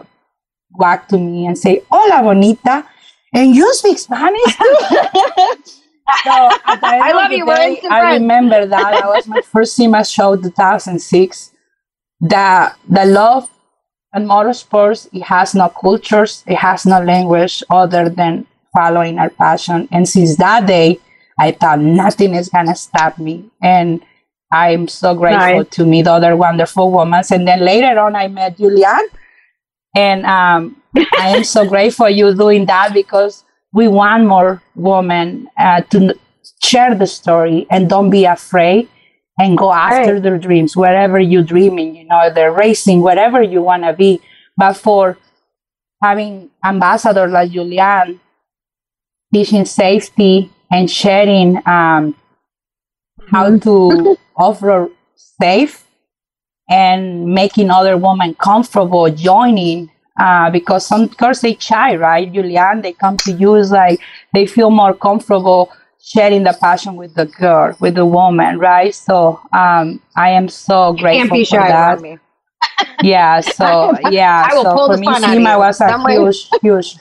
[0.79, 2.85] back to me and say, "Hola, bonita,"
[3.33, 4.75] and you speak Spanish too.
[6.23, 7.45] so at the end I love you.
[7.45, 11.51] Day, I remember that that was my first SEMA show, 2006.
[12.21, 13.49] The the love
[14.13, 19.87] and motorsports it has no cultures, it has no language other than following our passion.
[19.91, 20.99] And since that day,
[21.39, 23.49] I thought nothing is gonna stop me.
[23.61, 24.01] And
[24.51, 25.69] I'm so grateful Nice.
[25.71, 27.21] to meet other wonderful women.
[27.31, 29.07] And then later on, I met Julian,
[29.97, 30.77] and um,
[31.17, 33.43] I am so grateful you doing that because
[33.73, 36.15] we want more women uh, to
[36.63, 38.89] share the story and don't be afraid
[39.39, 40.21] and go after Right.
[40.21, 41.95] their dreams wherever you're dreaming.
[41.95, 44.21] You know, they're racing, whatever you want to be.
[44.57, 45.17] But for
[46.03, 48.19] having ambassadors like Julian
[49.33, 52.15] teaching safety and sharing um,
[53.31, 55.86] how to offer safe
[56.69, 59.89] and making other women comfortable joining
[60.19, 62.31] uh, because some girls they shy, right?
[62.31, 63.99] Julian, they come to you like
[64.33, 68.93] they feel more comfortable sharing the passion with the girl, with the woman, right?
[68.93, 71.99] So um, I am so Can't grateful be for shy that.
[72.01, 72.19] me.
[73.01, 75.59] Yeah, so yeah, I will so pull for me, out of SEMA you.
[75.59, 76.97] was a huge, huge.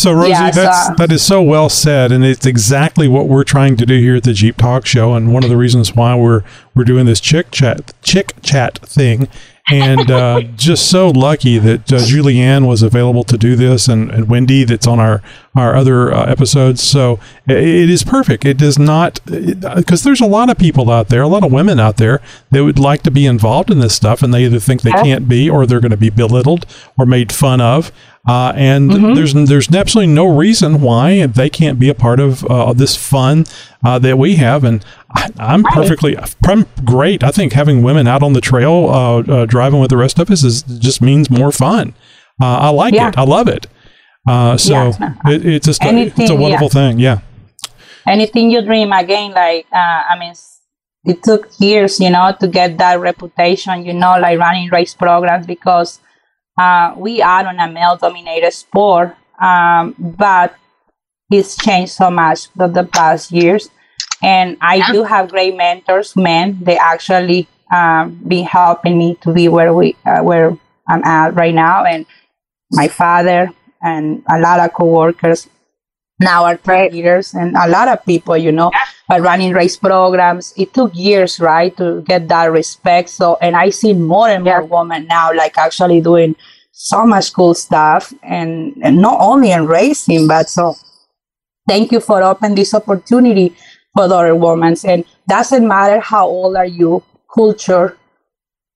[0.00, 3.44] So Rossy, Yes, that's uh, that is so well said, and it's exactly what we're
[3.44, 6.14] trying to do here at the Jeep Talk Show, and one of the reasons why
[6.14, 6.42] we're
[6.74, 9.28] we're doing this chick chat chick chat thing,
[9.70, 14.26] and uh, just so lucky that uh, Julianne was available to do this, and, and
[14.26, 15.20] Wendy that's on our
[15.56, 16.80] our other uh, episodes.
[16.82, 18.44] So it is perfect.
[18.44, 21.80] It does not because there's a lot of people out there, a lot of women
[21.80, 22.20] out there
[22.50, 25.28] that would like to be involved in this stuff, and they either think they can't
[25.28, 27.90] be, or they're going to be belittled or made fun of.
[28.28, 32.72] Uh, and there's there's absolutely no reason why they can't be a part of uh,
[32.74, 33.44] this fun
[33.82, 34.84] uh, that we have, and
[35.16, 37.24] I, I'm perfectly I'm great.
[37.24, 40.30] I think having women out on the trail uh, uh, driving with the rest of
[40.30, 41.94] us is just means more fun.
[42.40, 43.08] Uh, I like Yeah.
[43.08, 43.18] it.
[43.18, 43.66] I love it.
[44.26, 45.14] Uh, so Yeah.
[45.26, 46.98] it, it's just a, it's a Anything, wonderful thing.
[46.98, 47.20] Yeah.
[48.06, 50.34] anything you dream again like uh, i mean
[51.04, 55.46] it took years you know to get that reputation you know like running race programs
[55.46, 56.00] because
[56.58, 60.54] uh, we are on a male dominated sport um, but
[61.30, 63.68] it's changed so much for the past years
[64.22, 69.48] and i do have great mentors men they actually um, be helping me to be
[69.48, 70.56] where we uh, where
[70.88, 72.04] i'm at right now and
[72.72, 73.50] my father
[73.82, 75.48] and a lot of coworkers
[76.20, 78.70] now are track leaders and a lot of people, you know,
[79.08, 80.52] are running race programs.
[80.56, 83.08] It took years, right, to get that respect.
[83.08, 86.36] So, and I see more and more women now, like actually doing
[86.72, 90.74] so much cool stuff, and, and not only in racing, but so
[91.68, 93.54] thank you for opening this opportunity
[93.94, 94.76] for other women.
[94.84, 97.02] And doesn't matter how old are you,
[97.34, 97.96] culture.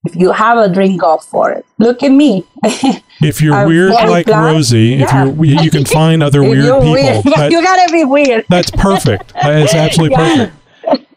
[0.05, 1.64] If you have a drink go for it.
[1.78, 2.44] Look at me.
[3.22, 5.24] If you're I'm weird like Rossy, if yeah.
[5.26, 6.92] you're you can find other weird people.
[6.92, 8.44] weird, That- you gotta be weird.
[8.48, 9.32] that's perfect.
[9.36, 10.52] It's absolutely perfect.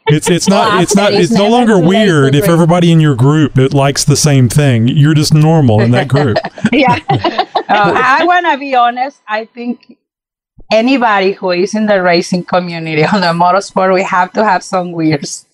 [0.10, 2.92] It's it's not Well, it's not it's no longer too late to weird if everybody
[2.92, 4.88] in your group it likes the same thing.
[4.88, 6.38] You're just normal in that group.
[6.72, 7.00] Yeah.
[7.10, 9.20] Uh, I want to be honest.
[9.28, 9.98] I think
[10.72, 14.92] anybody who is in the racing community on the motorsport, we have to have some
[14.94, 15.46] weirds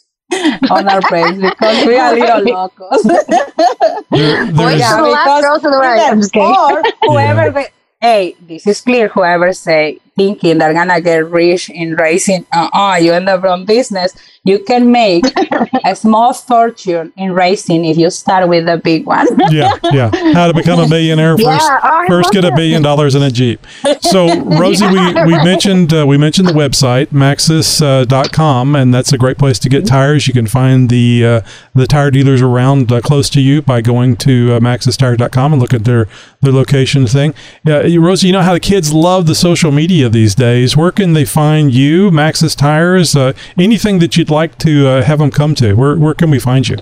[0.69, 3.03] on our page because we are little locos.
[3.03, 6.11] There, Boys there's, to the left, girls to the right.
[6.11, 7.51] I'm just or whoever.
[7.51, 7.67] they-
[8.01, 9.07] hey, this is clear.
[9.09, 13.65] Whoever say thinking they're gonna get rich in racing, uh, uh you end up from
[13.65, 14.13] business.
[14.45, 15.23] You can make
[15.85, 19.25] a small fortune in racing if you start with a big one.
[19.49, 20.11] yeah, yeah.
[20.33, 21.71] How to become a millionaire Yeah, first.
[21.71, 23.65] I First, get a billion dollars in a Jeep.
[24.01, 24.27] So,
[24.59, 29.59] Rossy, we, we mentioned uh, we mentioned the website maxxis.com, and that's a great place
[29.59, 30.27] to get tires.
[30.27, 31.41] You can find the uh,
[31.73, 35.73] the tire dealers around uh, close to you by going to uh, maxxistire.com and look
[35.73, 36.07] at their
[36.41, 37.33] their location thing.
[37.63, 40.75] Yeah, Rossy, you know how the kids love the social media these days.
[40.75, 43.15] Where can they find you, Maxxis Tires?
[43.15, 45.73] Uh, anything that you'd like to uh, have them come to?
[45.73, 46.77] Where where can we find you?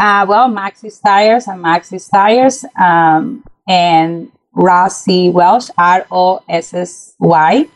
[0.00, 7.14] Uh, well, Maxxis Tires and Maxxis Tires um, and Rossy Welch, R O S S
[7.18, 7.66] Y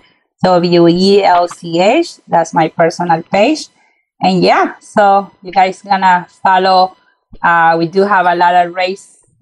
[0.44, 2.18] W E L C H.
[2.28, 3.68] That's my personal page.
[4.22, 6.96] And yeah, so you guys gonna follow.
[7.42, 8.74] Uh, we do have a lot of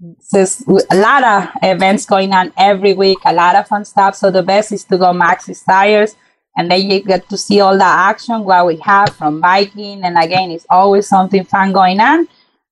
[0.01, 4.15] races, a lot of events going on every week, a lot of fun stuff.
[4.15, 6.15] So the best is to go Maxxis Tires
[6.57, 10.17] and then you get to see all the action what we have from biking and
[10.17, 12.27] again it's always something fun going on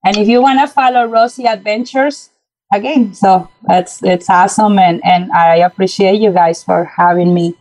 [0.06, 2.30] and if you want to follow Rossy adventures
[2.74, 7.56] again so that's it's awesome and and i appreciate you guys for having me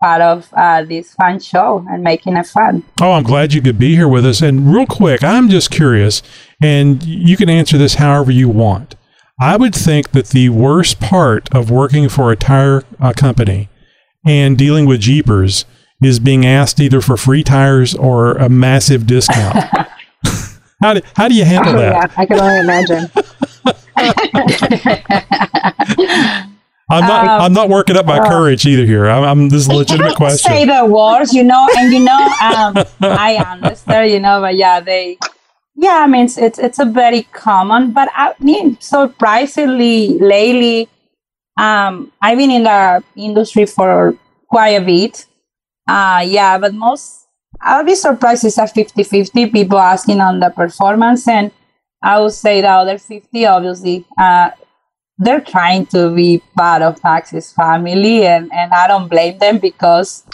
[0.00, 3.78] part of uh, this fun show and making it fun Oh, I'm glad you could
[3.78, 4.42] be here with us.
[4.42, 6.22] And real quick, I'm just curious,
[6.62, 8.94] and you can answer this however you want.
[9.40, 13.68] I would think that the worst part of working for a tire uh, company
[14.26, 15.64] and dealing with Jeepers
[16.02, 19.56] is being asked either for free tires or a massive discount.
[20.82, 21.92] how, do, how do you handle Oh, that?
[21.92, 23.10] yeah, I can only imagine.
[26.90, 27.28] I'm not.
[27.28, 29.06] Um, I'm not working up my courage either here.
[29.08, 30.50] I'm, I'm this is a legitimate question.
[30.50, 34.80] say the words, you know, and you know, um, I understand, you know, but yeah,
[34.80, 35.18] they,
[35.80, 40.88] yeah, I mean, it's it's, it's a very common, but I mean, surprisingly, lately,
[41.56, 44.16] um, I've been in the industry for
[44.48, 45.26] quite a bit.
[45.88, 47.28] Uh, yeah, but most,
[47.60, 51.52] I'll be surprised it's a 50 50 people asking on the performance, and
[52.02, 54.50] I would say the other 50, obviously, uh,
[55.16, 60.24] they're trying to be part of Maxxis family, and, and I don't blame them because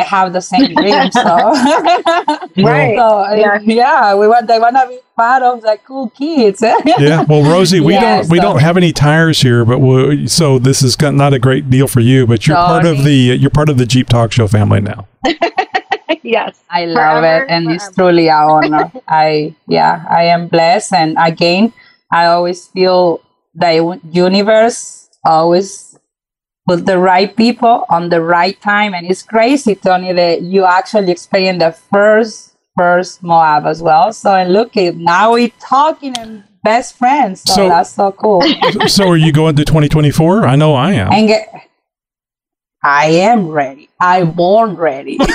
[0.00, 1.10] I have the same dream.
[1.12, 1.22] So,
[2.70, 2.96] Right.
[2.96, 3.58] so Yeah.
[3.62, 3.74] yeah.
[3.82, 6.62] yeah, we want they want to be part of the cool kids.
[6.98, 7.24] yeah.
[7.28, 10.82] Well, Rossy, we Yeah, don't we don't have any tires here, but we so this
[10.82, 12.26] is not a great deal for you.
[12.26, 15.06] But you're part of the you're part of the Jeep Talk Show family now.
[16.22, 16.60] yes.
[16.70, 18.92] I love Forever, it, and it's truly an honor.
[19.08, 21.72] I yeah, I am blessed, and again,
[22.10, 23.20] I always feel
[23.54, 25.89] the universe always
[26.76, 31.62] the right people on the right time, and it's crazy, Tony, that you actually experience
[31.62, 34.12] the first first Moab as well.
[34.12, 37.42] So and look, at now we're talking and best friends.
[37.42, 38.42] So, So- that's so cool.
[38.86, 40.46] so are you going to 2024?
[40.46, 41.12] I know I am.
[41.12, 41.48] and get,
[42.82, 43.88] I am ready.
[44.00, 45.18] I'm born ready.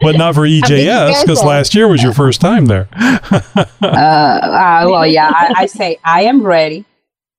[0.00, 2.88] But not for EJS because last year was your first time there.
[2.94, 6.84] uh, uh, well, yeah, I, I say I am ready,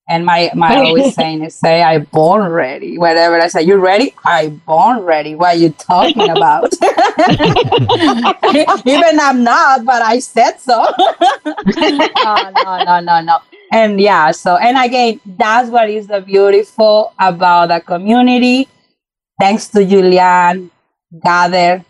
[0.07, 2.97] and my my always saying is say I born ready.
[2.97, 5.35] Whatever I say you ready, I born ready.
[5.35, 6.73] What are you talking about?
[8.85, 10.85] Even I'm not, but I said so.
[11.45, 13.39] no, no, no, no, no.
[13.71, 18.67] and yeah, so and again, that's what is the beautiful about the community.
[19.39, 20.71] Thanks to Julian,
[21.23, 21.83] gather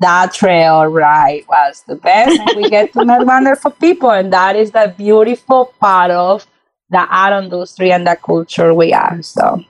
[0.00, 4.54] that trail ride was the best, and we get to meet wonderful people, and that
[4.54, 6.46] is the beautiful part of
[6.90, 9.20] the art industry and the culture we are.
[9.22, 9.62] So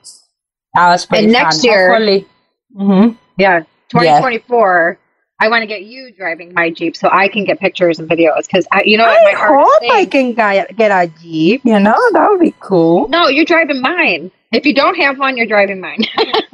[0.73, 1.65] that was pretty And next fun.
[1.71, 2.25] year- Hopefully-
[2.77, 3.17] Mhm.
[3.37, 4.97] Yeah, 2024.
[5.41, 8.45] I want to get you driving my Jeep so I can get pictures and videos
[8.45, 11.79] because you know, what my I heart hope I can get, get a Jeep, you
[11.79, 13.07] know, that would be cool.
[13.07, 14.31] No, you're driving mine.
[14.51, 16.03] If you don't have one, you're driving mine.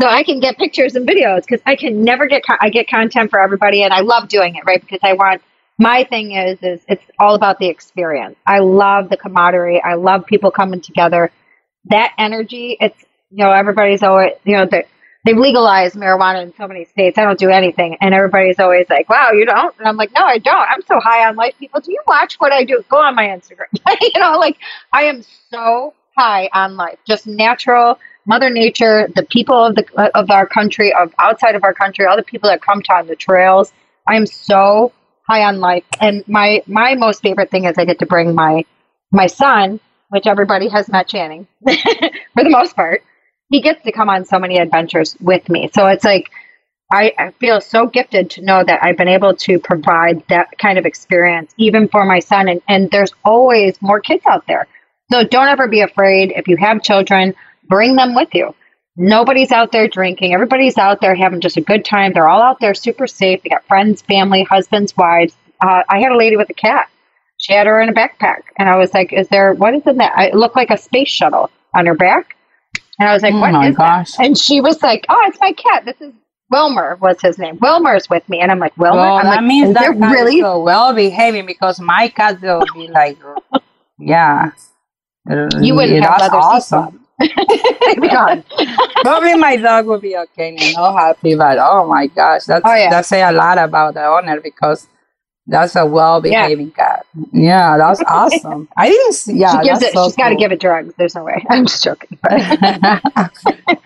[0.00, 2.88] so I can get pictures and videos because I can never get co- I get
[2.88, 4.80] content for everybody, and I love doing it, right?
[4.80, 5.42] Because I want
[5.78, 8.36] my thing is is it's all about the experience.
[8.46, 9.82] I love the camaraderie.
[9.82, 11.30] I love people coming together.
[11.86, 12.76] That energy.
[12.80, 13.00] It's
[13.30, 14.84] you know everybody's always you know they
[15.24, 17.16] they've legalized marijuana in so many states.
[17.16, 20.24] I don't do anything, and everybody's always like, "Wow, you don't?" And I'm like, "No,
[20.24, 20.68] I don't.
[20.68, 22.82] I'm so high on life." People, do you watch what I do?
[22.88, 23.66] Go on my Instagram.
[24.00, 24.56] you know, like
[24.92, 30.30] I am so high on life, just natural, Mother Nature, the people of the of
[30.30, 33.16] our country, of outside of our country, all the people that come to on the
[33.16, 33.72] trails.
[34.08, 34.92] I am so
[35.28, 38.64] high on life, and my my most favorite thing is I get to bring my
[39.12, 43.02] my son, which everybody has met Channing for the most part.
[43.50, 46.30] He gets to come on so many adventures with me, so it's like.
[46.90, 50.78] I, I feel so gifted to know that I've been able to provide that kind
[50.78, 54.66] of experience even for my son and, and there's always more kids out there
[55.10, 56.32] so don't ever be afraid.
[56.36, 57.34] If you have children,
[57.66, 58.54] bring them with you.
[59.00, 60.34] Nobody's out there drinking.
[60.34, 62.12] Everybody's out there having just a good time.
[62.12, 63.40] They're all out there super safe.
[63.42, 65.36] They got friends, family, husbands, wives.
[65.60, 66.90] Uh, I had a lady with a cat.
[67.36, 68.42] She had her in a backpack.
[68.58, 70.18] And I was like, is there, what is in that?
[70.18, 72.34] It looked like a space shuttle on her back.
[72.98, 74.12] And I was like, Oh what is gosh.
[74.12, 74.26] that?
[74.26, 75.84] And she was like, oh, it's my cat.
[75.84, 76.12] This is
[76.50, 77.58] Wilmer was his name.
[77.60, 78.40] Wilmer's with me.
[78.40, 79.00] And I'm like, Wilmer?
[79.00, 80.40] Well, I'm that like, means that cat really?
[80.40, 83.16] so well behaving because my cat will be like,
[84.00, 84.50] yeah.
[85.28, 87.06] You wouldn't have That's leather awesome.
[88.10, 88.44] God.
[89.02, 92.74] Probably my dog will be okay and all happy, but oh my gosh, that's Oh,
[92.74, 92.90] yeah.
[92.90, 94.86] that say a lot about the owner because
[95.50, 97.06] that's a well behaving cat.
[97.32, 98.68] Yeah, that's awesome.
[98.76, 99.38] I didn't see.
[99.38, 100.92] Yeah, she gives it, so she's got to give it drugs.
[100.98, 101.42] There's no way.
[101.50, 102.18] I'm just joking.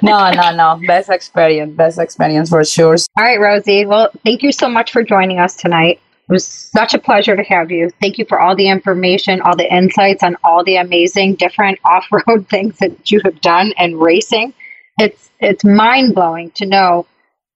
[0.03, 0.81] No, no, no.
[0.87, 1.75] Best experience.
[1.77, 2.97] Best experience for sure.
[3.17, 3.87] All right, Rossy.
[3.87, 6.01] Well, thank you so much for joining us tonight.
[6.29, 7.91] It was such a pleasure to have you.
[8.01, 12.49] Thank you for all the information, all the insights on all the amazing different off-road
[12.49, 14.55] things that you have done and racing.
[14.99, 17.07] It's it's mind-blowing to know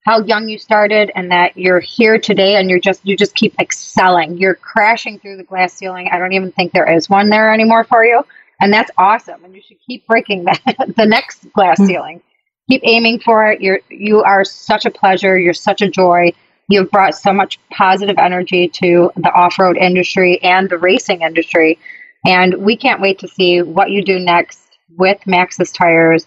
[0.04, 3.58] how young you started and that you're here today and you're just you just keep
[3.60, 4.38] excelling.
[4.38, 6.08] You're crashing through the glass ceiling.
[6.10, 8.22] I don't even think there is one there anymore for you.
[8.60, 9.44] And that's awesome.
[9.44, 11.86] And you should keep breaking that the next glass hmm.
[11.86, 12.22] ceiling
[12.68, 13.60] keep aiming for it.
[13.60, 15.38] You're you are such a pleasure.
[15.38, 16.32] You're such a joy.
[16.68, 21.78] You've brought so much positive energy to the off-road industry and the racing industry,
[22.26, 24.60] and we can't wait to see what you do next
[24.96, 26.26] with Maxxis Tires.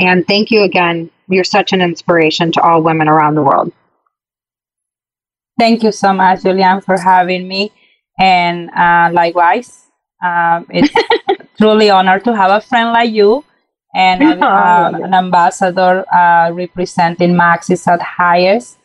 [0.00, 1.10] And thank you again.
[1.28, 3.72] You're such an inspiration to all women around the world.
[5.58, 7.72] Thank you so much, Julian, for having me.
[8.18, 9.86] And uh, likewise,
[10.24, 10.92] um, it's
[11.58, 13.44] truly honor to have a friend like you
[13.94, 18.78] and Oh, um, an ambassador uh, representing Maxxis at highest.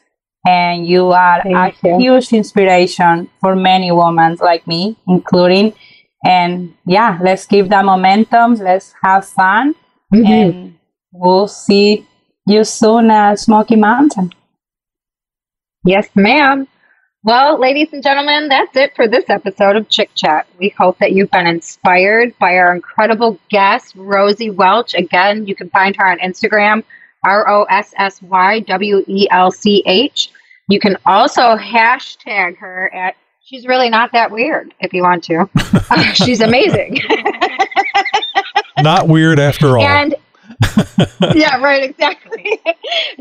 [0.45, 1.97] And you are Thank a you.
[1.97, 5.73] huge inspiration for many women like me, including.
[6.23, 8.55] And yeah, let's keep that momentum.
[8.55, 9.75] Let's have fun.
[10.13, 10.25] Mm-hmm.
[10.25, 10.77] And
[11.11, 12.05] we'll see
[12.45, 14.33] you soon at Smoky Mountain.
[15.83, 16.67] Yes, ma'am.
[17.23, 20.45] Well, ladies and gentlemen, that's it for this episode of Chick Chat.
[20.59, 24.93] We hope that you've been inspired by our incredible guest, Rossy Welch.
[24.93, 26.83] Again, you can find her on Instagram,
[27.25, 30.29] R O S S Y W E L C H.
[30.67, 35.47] You can also hashtag her at She's Really Not That Weird if you want to.
[35.55, 36.99] Uh, she's amazing.
[38.81, 39.85] Not weird after all.
[39.85, 40.15] And
[41.35, 42.59] yeah, right, exactly.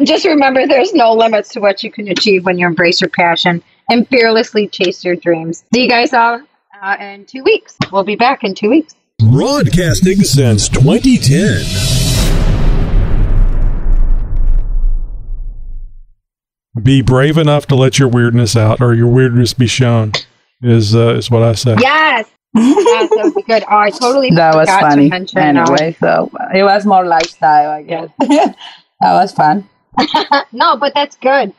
[0.03, 3.63] Just remember there's no limits to what you can achieve when you embrace your passion
[3.91, 5.65] and fearlessly chase your dreams.
[5.73, 6.41] See you guys all
[6.83, 7.77] uh, in two weeks.
[7.93, 8.95] We'll be back in two weeks.
[9.19, 11.94] Broadcasting since 2010.
[16.83, 20.13] Be brave enough to let your weirdness out or your weirdness be shown
[20.63, 21.77] is uh, is what I say.
[21.81, 22.29] Yes.
[22.55, 23.63] yes, that would be good.
[23.65, 25.05] Oh, I totally That was forgot funny.
[25.05, 25.39] to mention.
[25.39, 28.11] Anyway, so it was more lifestyle, I guess.
[28.19, 28.55] that
[29.01, 29.69] was fun.
[30.53, 31.55] no, but that's good.